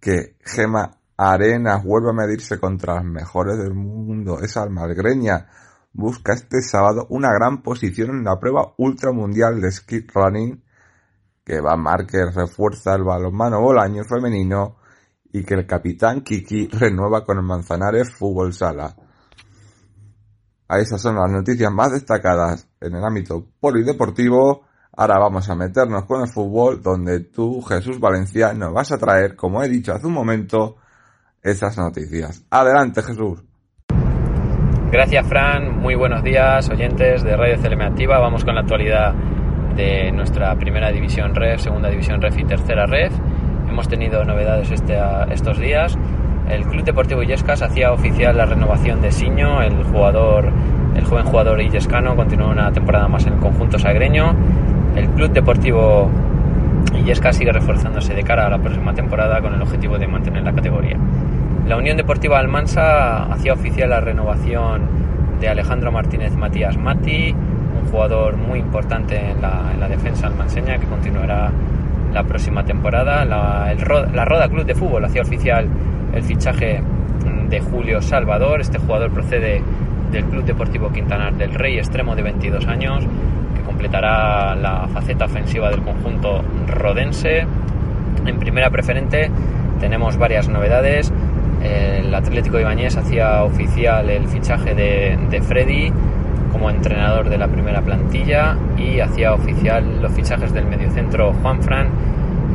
que 0.00 0.36
Gema 0.44 0.98
Arenas 1.16 1.82
vuelve 1.84 2.10
a 2.10 2.12
medirse 2.12 2.58
contra 2.58 2.94
las 2.94 3.04
mejores 3.04 3.58
del 3.58 3.74
mundo. 3.74 4.40
Esa 4.40 4.62
almagreña 4.62 5.48
busca 5.92 6.34
este 6.34 6.60
sábado 6.60 7.06
una 7.10 7.32
gran 7.32 7.62
posición 7.62 8.10
en 8.10 8.24
la 8.24 8.38
prueba 8.38 8.74
ultramundial 8.76 9.60
de 9.60 9.72
ski 9.72 10.06
running 10.12 10.62
que 11.46 11.60
va 11.60 11.76
Márquez 11.76 12.34
refuerza 12.34 12.96
el 12.96 13.04
balonmano 13.04 13.60
Bolaño 13.60 14.02
femenino 14.02 14.78
y 15.32 15.44
que 15.44 15.54
el 15.54 15.66
capitán 15.66 16.22
Kiki 16.22 16.66
renueva 16.68 17.24
con 17.24 17.38
el 17.38 17.44
Manzanares 17.44 18.12
Fútbol 18.12 18.52
Sala. 18.52 18.96
A 20.68 20.80
esas 20.80 21.00
son 21.00 21.14
las 21.14 21.30
noticias 21.30 21.72
más 21.72 21.92
destacadas 21.92 22.68
en 22.80 22.96
el 22.96 23.04
ámbito 23.04 23.46
polideportivo. 23.60 24.64
Ahora 24.96 25.20
vamos 25.20 25.48
a 25.48 25.54
meternos 25.54 26.04
con 26.06 26.22
el 26.22 26.28
fútbol, 26.28 26.82
donde 26.82 27.20
tú, 27.20 27.62
Jesús 27.62 28.00
Valencia, 28.00 28.52
nos 28.52 28.72
vas 28.72 28.90
a 28.90 28.98
traer, 28.98 29.36
como 29.36 29.62
he 29.62 29.68
dicho 29.68 29.92
hace 29.92 30.08
un 30.08 30.14
momento, 30.14 30.78
esas 31.46 31.78
noticias. 31.78 32.44
Adelante, 32.50 33.02
Jesús. 33.02 33.42
Gracias, 34.90 35.26
Fran. 35.26 35.78
Muy 35.78 35.94
buenos 35.94 36.22
días, 36.22 36.68
oyentes 36.68 37.22
de 37.22 37.36
Radio 37.36 37.56
CLM 37.60 37.82
Activa. 37.82 38.18
Vamos 38.18 38.44
con 38.44 38.54
la 38.54 38.62
actualidad 38.62 39.14
de 39.76 40.10
nuestra 40.12 40.54
primera 40.56 40.90
división 40.90 41.34
REF, 41.34 41.60
segunda 41.60 41.88
división 41.88 42.20
REF 42.20 42.38
y 42.38 42.44
tercera 42.44 42.86
REF. 42.86 43.12
Hemos 43.68 43.88
tenido 43.88 44.24
novedades 44.24 44.70
este, 44.70 44.96
estos 45.30 45.58
días. 45.58 45.96
El 46.48 46.64
Club 46.64 46.84
Deportivo 46.84 47.22
Illescas 47.22 47.62
hacía 47.62 47.92
oficial 47.92 48.36
la 48.36 48.46
renovación 48.46 49.02
de 49.02 49.10
Siño, 49.10 49.60
el 49.62 49.84
jugador, 49.84 50.50
el 50.94 51.04
joven 51.04 51.26
jugador 51.26 51.60
illescano, 51.60 52.14
continúa 52.14 52.48
una 52.48 52.72
temporada 52.72 53.08
más 53.08 53.26
en 53.26 53.34
el 53.34 53.38
conjunto 53.40 53.78
sagreño. 53.78 54.34
El 54.94 55.08
Club 55.10 55.30
Deportivo 55.32 56.08
Illescas 56.94 57.36
sigue 57.36 57.52
reforzándose 57.52 58.14
de 58.14 58.22
cara 58.22 58.46
a 58.46 58.50
la 58.50 58.58
próxima 58.58 58.94
temporada 58.94 59.40
con 59.40 59.52
el 59.54 59.60
objetivo 59.60 59.98
de 59.98 60.06
mantener 60.06 60.44
la 60.44 60.52
categoría. 60.52 60.96
La 61.66 61.76
Unión 61.76 61.96
Deportiva 61.96 62.38
Almansa 62.38 63.24
hacía 63.24 63.52
oficial 63.52 63.90
la 63.90 64.00
renovación 64.00 64.82
de 65.40 65.48
Alejandro 65.48 65.90
Martínez 65.90 66.34
Matías 66.36 66.76
Mati, 66.76 67.32
un 67.32 67.90
jugador 67.90 68.36
muy 68.36 68.60
importante 68.60 69.18
en 69.18 69.42
la, 69.42 69.72
en 69.74 69.80
la 69.80 69.88
defensa 69.88 70.28
almanseña 70.28 70.78
que 70.78 70.86
continuará 70.86 71.50
la 72.12 72.22
próxima 72.22 72.64
temporada. 72.64 73.24
La 73.24 74.24
Roda 74.24 74.48
Club 74.48 74.64
de 74.64 74.76
Fútbol 74.76 75.04
hacía 75.06 75.22
oficial 75.22 75.66
el 76.14 76.22
fichaje 76.22 76.80
de 77.48 77.60
Julio 77.60 78.00
Salvador. 78.00 78.60
Este 78.60 78.78
jugador 78.78 79.10
procede 79.10 79.60
del 80.12 80.24
Club 80.24 80.44
Deportivo 80.44 80.90
Quintanar 80.90 81.34
del 81.34 81.52
Rey, 81.52 81.78
extremo 81.78 82.14
de 82.14 82.22
22 82.22 82.66
años, 82.68 83.04
que 83.56 83.62
completará 83.62 84.54
la 84.54 84.86
faceta 84.86 85.24
ofensiva 85.24 85.68
del 85.70 85.82
conjunto 85.82 86.42
rodense. 86.68 87.44
En 88.24 88.38
primera 88.38 88.70
preferente 88.70 89.30
tenemos 89.80 90.16
varias 90.16 90.48
novedades. 90.48 91.12
El 91.62 92.14
Atlético 92.14 92.60
Ibañez 92.60 92.96
hacía 92.96 93.42
oficial 93.42 94.08
el 94.10 94.26
fichaje 94.28 94.74
de, 94.74 95.18
de 95.30 95.40
Freddy 95.42 95.92
como 96.52 96.70
entrenador 96.70 97.28
de 97.28 97.38
la 97.38 97.48
primera 97.48 97.82
plantilla 97.82 98.56
y 98.78 99.00
hacía 99.00 99.34
oficial 99.34 100.00
los 100.00 100.12
fichajes 100.12 100.52
del 100.52 100.66
mediocentro 100.66 101.34
Juan 101.42 101.62
Fran 101.62 101.88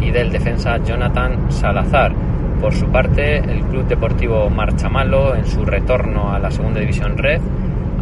y 0.01 0.11
del 0.11 0.31
defensa 0.31 0.77
Jonathan 0.77 1.51
Salazar. 1.51 2.13
Por 2.59 2.73
su 2.73 2.87
parte, 2.87 3.37
el 3.37 3.61
Club 3.61 3.87
Deportivo 3.87 4.49
Marchamalo, 4.49 5.35
en 5.35 5.45
su 5.45 5.65
retorno 5.65 6.31
a 6.31 6.39
la 6.39 6.51
Segunda 6.51 6.79
División 6.79 7.17
Red, 7.17 7.41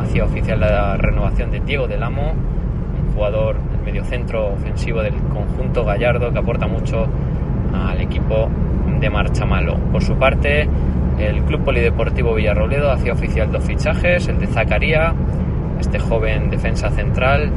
hacía 0.02 0.26
oficial 0.26 0.60
la 0.60 0.98
renovación 0.98 1.52
de 1.52 1.60
Diego 1.62 1.88
del 1.88 2.04
Amo, 2.04 2.34
un 2.34 3.14
jugador 3.14 3.58
del 3.58 3.82
mediocentro 3.86 4.48
ofensivo 4.48 5.02
del 5.02 5.16
conjunto 5.16 5.86
gallardo 5.86 6.32
que 6.32 6.40
aporta 6.40 6.68
mucho 6.68 7.08
al 7.74 8.02
equipo 8.02 8.50
de 9.00 9.10
Marchamalo. 9.10 9.78
Por 9.92 10.04
su 10.04 10.16
parte, 10.16 10.68
el 11.20 11.44
Club 11.44 11.64
Polideportivo 11.64 12.34
Villarrobledo 12.34 12.92
hacía 12.92 13.14
oficial 13.14 13.52
dos 13.52 13.64
fichajes, 13.64 14.28
el 14.28 14.40
de 14.40 14.48
Zacaría, 14.48 15.14
este 15.80 16.00
joven 16.00 16.50
defensa 16.50 16.90
central 16.90 17.52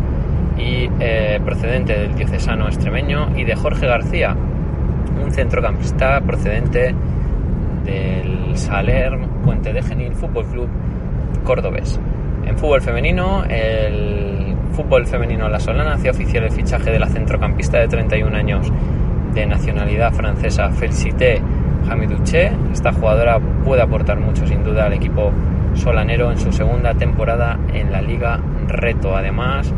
y 0.59 0.89
eh, 1.01 1.41
procedente 1.45 1.99
del 1.99 2.15
diocesano 2.15 2.67
extremeño, 2.67 3.37
y 3.37 3.45
de 3.45 3.55
Jorge 3.55 3.87
García, 3.87 4.37
un 5.23 5.31
centrocampista 5.31 6.21
procedente 6.21 6.95
del 7.85 8.57
Saler 8.57 9.19
Puente 9.45 9.73
de 9.73 9.83
Genil 9.83 10.15
Fútbol 10.15 10.45
Club 10.47 10.69
Cordobés. 11.45 11.99
En 12.47 12.59
fútbol 12.59 12.81
femenino, 12.81 13.45
el 13.45 14.55
fútbol 14.73 15.07
femenino 15.07 15.49
La 15.49 15.61
Solana 15.61 15.95
hacía 15.95 16.11
oficial 16.11 16.45
el 16.45 16.51
fichaje 16.51 16.91
de 16.91 16.99
la 16.99 17.09
centrocampista 17.09 17.79
de 17.79 17.89
31 17.89 18.37
años 18.37 18.73
de 19.35 19.47
nacionalidad 19.47 20.13
francesa 20.13 20.71
Felicité 20.71 21.41
Hamidouché. 21.89 22.53
Esta 22.73 22.93
jugadora 22.93 23.39
puede 23.65 23.83
aportar 23.83 24.19
mucho 24.19 24.47
sin 24.47 24.65
duda 24.65 24.87
al 24.87 24.93
equipo 24.93 25.33
solanero 25.75 26.31
en 26.31 26.39
su 26.39 26.53
segunda 26.53 26.95
temporada 26.95 27.59
en 27.73 27.93
la 27.93 28.01
Liga 28.01 28.39
Reto. 28.69 29.17
Además, 29.17 29.73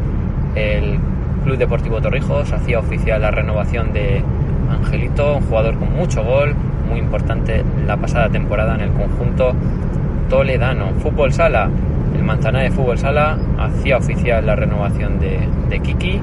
el 0.54 0.98
Club 1.44 1.58
Deportivo 1.58 2.00
Torrijos 2.00 2.52
hacía 2.52 2.78
oficial 2.78 3.20
la 3.20 3.30
renovación 3.30 3.92
de 3.92 4.22
Angelito, 4.70 5.36
un 5.36 5.42
jugador 5.42 5.78
con 5.78 5.92
mucho 5.92 6.24
gol, 6.24 6.54
muy 6.88 6.98
importante 6.98 7.64
la 7.86 7.96
pasada 7.96 8.28
temporada 8.28 8.74
en 8.74 8.80
el 8.82 8.90
conjunto 8.92 9.54
toledano. 10.28 10.92
Fútbol 11.00 11.32
Sala, 11.32 11.68
el 12.16 12.22
Manzanares 12.22 12.72
Fútbol 12.72 12.98
Sala 12.98 13.36
hacía 13.58 13.98
oficial 13.98 14.46
la 14.46 14.56
renovación 14.56 15.18
de, 15.18 15.38
de 15.68 15.80
Kiki. 15.80 16.20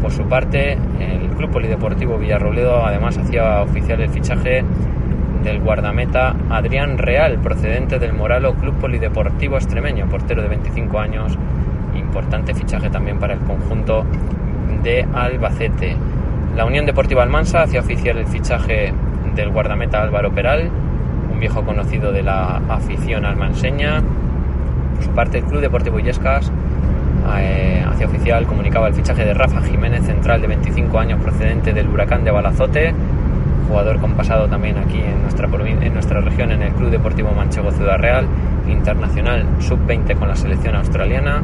Por 0.00 0.10
su 0.10 0.24
parte, 0.24 0.72
el 0.72 1.28
Club 1.36 1.50
Polideportivo 1.50 2.18
Villarrobledo 2.18 2.84
además 2.84 3.18
hacía 3.18 3.62
oficial 3.62 4.00
el 4.00 4.10
fichaje 4.10 4.64
del 5.46 5.60
guardameta 5.60 6.34
Adrián 6.50 6.98
Real, 6.98 7.38
procedente 7.38 8.00
del 8.00 8.12
Moralo 8.12 8.54
Club 8.54 8.74
Polideportivo 8.80 9.56
Extremeño, 9.56 10.08
portero 10.08 10.42
de 10.42 10.48
25 10.48 10.98
años, 10.98 11.38
importante 11.94 12.52
fichaje 12.52 12.90
también 12.90 13.20
para 13.20 13.34
el 13.34 13.38
conjunto 13.38 14.04
de 14.82 15.06
Albacete. 15.14 15.96
La 16.56 16.64
Unión 16.64 16.84
Deportiva 16.84 17.22
Almansa 17.22 17.62
hacía 17.62 17.78
oficial 17.78 18.18
el 18.18 18.26
fichaje 18.26 18.92
del 19.36 19.50
guardameta 19.50 20.02
Álvaro 20.02 20.32
Peral, 20.32 20.68
un 21.32 21.38
viejo 21.38 21.62
conocido 21.62 22.10
de 22.10 22.24
la 22.24 22.60
afición 22.68 23.24
almanseña. 23.24 24.02
Por 24.96 25.04
su 25.04 25.10
parte, 25.10 25.38
el 25.38 25.44
Club 25.44 25.60
Deportivo 25.60 26.00
Illescas 26.00 26.50
eh, 27.38 27.84
hacía 27.88 28.08
oficial, 28.08 28.46
comunicaba 28.46 28.88
el 28.88 28.94
fichaje 28.94 29.24
de 29.24 29.32
Rafa 29.32 29.62
Jiménez, 29.62 30.06
central 30.06 30.40
de 30.40 30.48
25 30.48 30.98
años 30.98 31.22
procedente 31.22 31.72
del 31.72 31.88
Huracán 31.88 32.24
de 32.24 32.32
Balazote, 32.32 32.94
jugador 33.66 33.98
con 34.00 34.12
pasado 34.12 34.46
también 34.48 34.78
aquí 34.78 34.98
en 34.98 35.22
nuestra, 35.22 35.48
en 35.48 35.92
nuestra 35.92 36.20
región 36.20 36.50
en 36.52 36.62
el 36.62 36.72
Club 36.72 36.90
Deportivo 36.90 37.32
Manchego 37.32 37.70
Ciudad 37.72 37.98
Real, 37.98 38.26
internacional 38.68 39.44
sub-20 39.60 40.16
con 40.16 40.28
la 40.28 40.36
selección 40.36 40.76
australiana. 40.76 41.42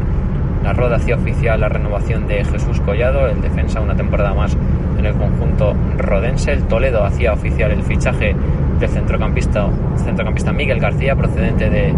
La 0.63 0.73
Roda 0.73 0.97
hacía 0.97 1.17
oficial 1.17 1.61
la 1.61 1.69
renovación 1.69 2.29
de 2.29 2.45
Jesús 2.45 2.81
Collado, 2.81 3.27
el 3.27 3.41
defensa 3.43 3.81
una 3.81 3.97
temporada 3.97 4.33
más 4.33 4.57
en 4.99 5.07
el 5.07 5.15
conjunto 5.15 5.75
rodense. 5.99 6.53
El 6.53 6.63
Toledo 6.65 7.05
hacía 7.05 7.33
oficial 7.33 7.73
el 7.73 7.83
fichaje 7.83 8.35
del 8.79 8.89
centrocampista, 8.89 9.67
centrocampista 9.97 10.53
Miguel 10.53 10.79
García, 10.79 11.17
procedente 11.17 11.69
de, 11.69 11.93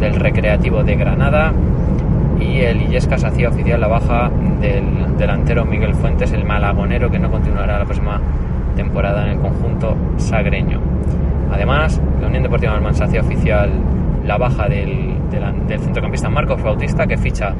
del 0.00 0.14
Recreativo 0.14 0.84
de 0.84 0.96
Granada. 0.96 1.52
Y 2.38 2.60
el 2.60 2.82
Illescas 2.82 3.24
hacía 3.24 3.48
oficial 3.48 3.80
la 3.80 3.88
baja 3.88 4.30
del 4.60 5.16
delantero 5.16 5.64
Miguel 5.64 5.94
Fuentes, 5.94 6.32
el 6.32 6.44
malagonero, 6.44 7.10
que 7.10 7.18
no 7.18 7.30
continuará 7.30 7.78
la 7.78 7.84
próxima 7.84 8.20
temporada 8.72 9.24
en 9.24 9.32
el 9.32 9.38
conjunto 9.38 9.96
sagreño. 10.16 10.80
Además, 11.52 12.00
la 12.20 12.28
Unión 12.28 12.42
Deportiva 12.42 12.74
Almansa 12.74 13.04
hacía 13.04 13.20
oficial 13.20 13.70
la 14.24 14.38
baja 14.38 14.68
del, 14.68 15.14
del, 15.30 15.80
centrocampista 15.80 16.28
Marcos 16.28 16.62
Bautista, 16.62 17.06
que 17.06 17.16
ficha 17.16 17.52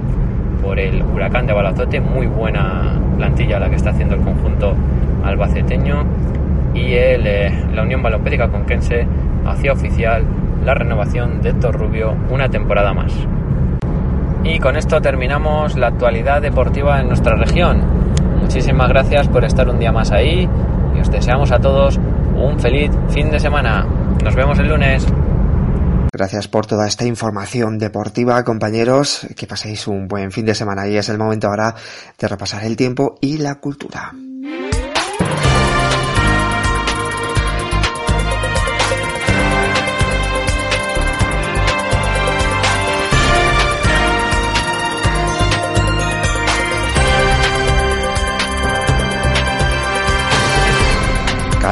por 0.63 0.79
el 0.79 1.03
Huracán 1.03 1.47
de 1.47 1.53
Balazote. 1.53 2.01
Muy 2.01 2.27
buena 2.27 2.99
plantilla 3.17 3.59
la 3.59 3.69
que 3.69 3.77
está 3.77 3.91
haciendo 3.91 4.15
el 4.15 4.23
conjunto 4.23 4.75
albaceteño. 5.25 6.05
Y 6.75 6.95
el, 6.95 7.27
eh, 7.27 7.53
la 7.75 7.83
Unión 7.83 8.03
Balompédica 8.03 8.49
Conquense 8.49 9.07
hacía 9.45 9.73
oficial 9.73 10.25
la 10.65 10.75
renovación 10.75 11.43
de 11.43 11.51
Héctor 11.51 11.77
Rubio 11.77 12.15
una 12.31 12.49
temporada 12.49 12.95
más. 12.95 13.13
Y 14.45 14.59
con 14.59 14.77
esto 14.77 15.01
terminamos 15.01 15.77
la 15.77 15.89
actualidad 15.89 16.41
deportiva 16.41 17.01
en 17.01 17.09
nuestra 17.09 17.37
región. 17.37 17.81
Muchísimas 18.41 18.89
gracias 18.89 19.29
por 19.29 19.45
estar 19.45 19.69
un 19.69 19.79
día 19.79 19.93
más 19.93 20.11
ahí 20.11 20.49
y 20.97 21.01
os 21.01 21.11
deseamos 21.11 21.51
a 21.53 21.59
todos 21.59 21.99
un 22.37 22.59
feliz 22.59 22.91
fin 23.11 23.31
de 23.31 23.39
semana. 23.39 23.87
Nos 24.23 24.35
vemos 24.35 24.59
el 24.59 24.69
lunes. 24.69 25.07
Gracias 26.13 26.47
por 26.47 26.67
toda 26.67 26.87
esta 26.87 27.07
información 27.07 27.79
deportiva, 27.79 28.45
compañeros. 28.45 29.27
Que 29.35 29.47
paséis 29.47 29.87
un 29.89 30.09
buen 30.09 30.31
fin 30.31 30.45
de 30.45 30.55
semana 30.55 30.87
y 30.87 30.97
es 30.97 31.09
el 31.09 31.19
momento 31.19 31.49
ahora 31.49 31.75
de 32.19 32.29
repasar 32.29 32.65
el 32.65 32.77
tiempo 32.77 33.17
y 33.21 33.39
la 33.39 33.55
cultura. 33.57 34.13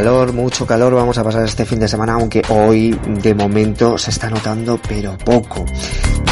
Calor, 0.01 0.33
mucho 0.33 0.67
calor 0.67 0.95
vamos 0.95 1.19
a 1.19 1.25
pasar 1.25 1.45
este 1.45 1.67
fin 1.67 1.79
de 1.79 1.87
semana, 1.87 2.15
aunque 2.15 2.41
hoy 2.49 2.99
de 3.07 3.35
momento 3.35 3.99
se 3.99 4.11
está 4.11 4.31
notando 4.31 4.81
pero 4.89 5.19
poco. 5.19 5.67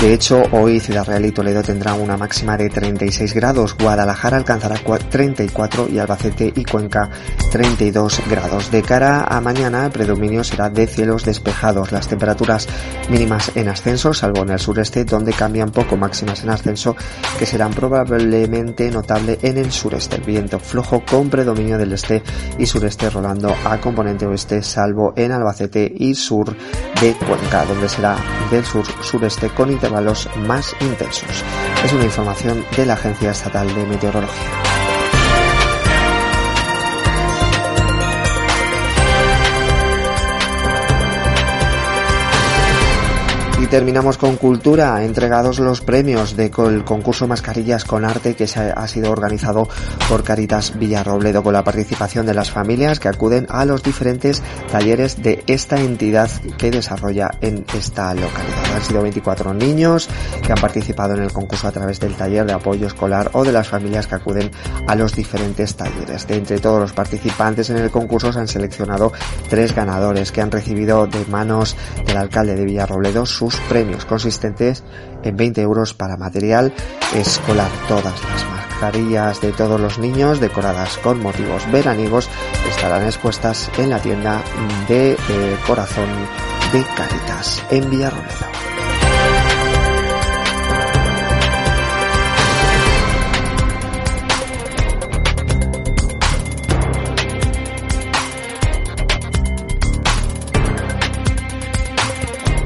De 0.00 0.14
hecho, 0.14 0.44
hoy 0.52 0.78
Ciudad 0.78 1.04
Real 1.04 1.26
y 1.26 1.32
Toledo 1.32 1.60
tendrán 1.62 2.00
una 2.00 2.16
máxima 2.16 2.56
de 2.56 2.70
36 2.70 3.34
grados, 3.34 3.76
Guadalajara 3.76 4.36
alcanzará 4.36 4.76
34 4.76 5.88
y 5.88 5.98
Albacete 5.98 6.52
y 6.54 6.64
Cuenca 6.64 7.10
32 7.50 8.22
grados. 8.30 8.70
De 8.70 8.80
cara 8.82 9.24
a 9.24 9.40
mañana, 9.40 9.86
el 9.86 9.90
predominio 9.90 10.44
será 10.44 10.70
de 10.70 10.86
cielos 10.86 11.24
despejados, 11.24 11.90
las 11.90 12.06
temperaturas 12.06 12.68
mínimas 13.10 13.50
en 13.56 13.68
ascenso, 13.68 14.14
salvo 14.14 14.44
en 14.44 14.50
el 14.50 14.60
sureste, 14.60 15.04
donde 15.04 15.32
cambian 15.32 15.72
poco 15.72 15.96
máximas 15.96 16.44
en 16.44 16.50
ascenso, 16.50 16.94
que 17.36 17.44
serán 17.44 17.72
probablemente 17.72 18.90
notable 18.92 19.38
en 19.42 19.58
el 19.58 19.72
sureste. 19.72 20.16
El 20.16 20.22
viento 20.22 20.60
flojo 20.60 21.04
con 21.04 21.28
predominio 21.28 21.76
del 21.76 21.92
este 21.92 22.22
y 22.56 22.66
sureste 22.66 23.10
rolando 23.10 23.52
a 23.64 23.78
componente 23.80 24.26
oeste, 24.26 24.62
salvo 24.62 25.12
en 25.16 25.32
Albacete 25.32 25.92
y 25.96 26.14
sur 26.14 26.54
de 27.00 27.14
Cuenca, 27.14 27.64
donde 27.64 27.88
será 27.88 28.16
del 28.50 28.64
sur-sureste 28.64 29.50
con 29.50 29.70
intervalos 29.70 30.28
más 30.46 30.74
intensos. 30.80 31.44
Es 31.84 31.92
una 31.92 32.04
información 32.04 32.64
de 32.76 32.86
la 32.86 32.94
Agencia 32.94 33.30
Estatal 33.30 33.72
de 33.74 33.86
Meteorología. 33.86 34.77
Terminamos 43.70 44.16
con 44.16 44.36
cultura, 44.36 45.04
entregados 45.04 45.58
los 45.58 45.82
premios 45.82 46.36
del 46.36 46.84
concurso 46.84 47.28
Mascarillas 47.28 47.84
con 47.84 48.06
Arte 48.06 48.34
que 48.34 48.44
ha 48.44 48.88
sido 48.88 49.10
organizado 49.10 49.68
por 50.08 50.24
Caritas 50.24 50.78
Villarrobledo 50.78 51.42
con 51.42 51.52
la 51.52 51.64
participación 51.64 52.24
de 52.24 52.32
las 52.32 52.50
familias 52.50 52.98
que 52.98 53.08
acuden 53.08 53.46
a 53.50 53.66
los 53.66 53.82
diferentes 53.82 54.42
talleres 54.72 55.22
de 55.22 55.44
esta 55.46 55.78
entidad 55.80 56.30
que 56.56 56.70
desarrolla 56.70 57.30
en 57.42 57.66
esta 57.76 58.14
localidad. 58.14 58.74
Han 58.74 58.82
sido 58.82 59.02
24 59.02 59.52
niños 59.52 60.08
que 60.44 60.52
han 60.52 60.60
participado 60.60 61.14
en 61.14 61.22
el 61.22 61.32
concurso 61.32 61.68
a 61.68 61.72
través 61.72 62.00
del 62.00 62.14
taller 62.14 62.46
de 62.46 62.54
apoyo 62.54 62.86
escolar 62.86 63.30
o 63.34 63.44
de 63.44 63.52
las 63.52 63.68
familias 63.68 64.06
que 64.06 64.14
acuden 64.14 64.50
a 64.86 64.94
los 64.94 65.14
diferentes 65.14 65.74
talleres. 65.74 66.26
De 66.26 66.36
entre 66.36 66.58
todos 66.58 66.80
los 66.80 66.92
participantes 66.92 67.68
en 67.68 67.76
el 67.76 67.90
concurso 67.90 68.32
se 68.32 68.38
han 68.38 68.48
seleccionado 68.48 69.12
tres 69.50 69.74
ganadores 69.74 70.32
que 70.32 70.40
han 70.40 70.50
recibido 70.50 71.06
de 71.06 71.24
manos 71.26 71.76
del 72.06 72.16
alcalde 72.16 72.54
de 72.54 72.64
Villarrobledo 72.64 73.26
sus 73.26 73.57
premios 73.68 74.04
consistentes 74.04 74.84
en 75.22 75.36
20 75.36 75.60
euros 75.62 75.94
para 75.94 76.16
material 76.16 76.72
escolar. 77.14 77.70
Todas 77.88 78.22
las 78.24 78.50
mascarillas 78.50 79.40
de 79.40 79.52
todos 79.52 79.80
los 79.80 79.98
niños 79.98 80.40
decoradas 80.40 80.98
con 80.98 81.20
motivos 81.22 81.70
veraniegos 81.70 82.28
estarán 82.68 83.04
expuestas 83.04 83.70
en 83.78 83.90
la 83.90 84.00
tienda 84.00 84.42
de 84.88 85.12
eh, 85.12 85.16
Corazón 85.66 86.08
de 86.72 86.84
Caritas 86.96 87.64
en 87.70 87.90
Villarrobledo. 87.90 88.67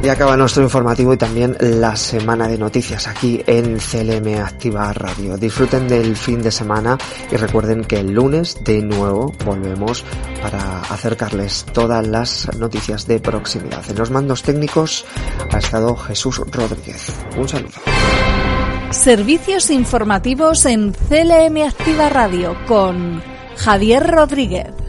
Y 0.03 0.09
acaba 0.09 0.37
nuestro 0.37 0.65
informativo 0.65 1.15
y 1.15 1.17
también 1.17 1.57
la 1.61 1.95
semana 1.95 2.49
de 2.49 2.59
noticias 2.59 3.07
aquí 3.07 3.41
en 3.47 3.79
CLM 3.79 4.43
Activa 4.45 4.93
Radio. 4.93 5.37
Disfruten 5.37 5.87
del 5.87 6.17
fin 6.17 6.43
de 6.43 6.51
semana 6.51 6.99
y 7.31 7.37
recuerden 7.37 7.85
que 7.85 8.01
el 8.01 8.11
lunes 8.11 8.59
de 8.65 8.83
nuevo 8.83 9.33
volvemos 9.45 10.05
para 10.43 10.81
acercarles 10.81 11.65
todas 11.73 12.05
las 12.05 12.53
noticias 12.59 13.07
de 13.07 13.21
proximidad. 13.21 13.89
En 13.89 13.97
los 13.97 14.11
mandos 14.11 14.43
técnicos 14.43 15.05
ha 15.53 15.59
estado 15.59 15.95
Jesús 15.95 16.39
Rodríguez. 16.51 17.13
Un 17.37 17.49
saludo. 17.49 17.71
Servicios 18.91 19.71
informativos 19.71 20.67
en 20.67 20.93
CLM 20.93 21.63
Activa 21.65 22.09
Radio 22.09 22.57
con 22.67 23.23
Javier 23.57 24.05
Rodríguez. 24.05 24.82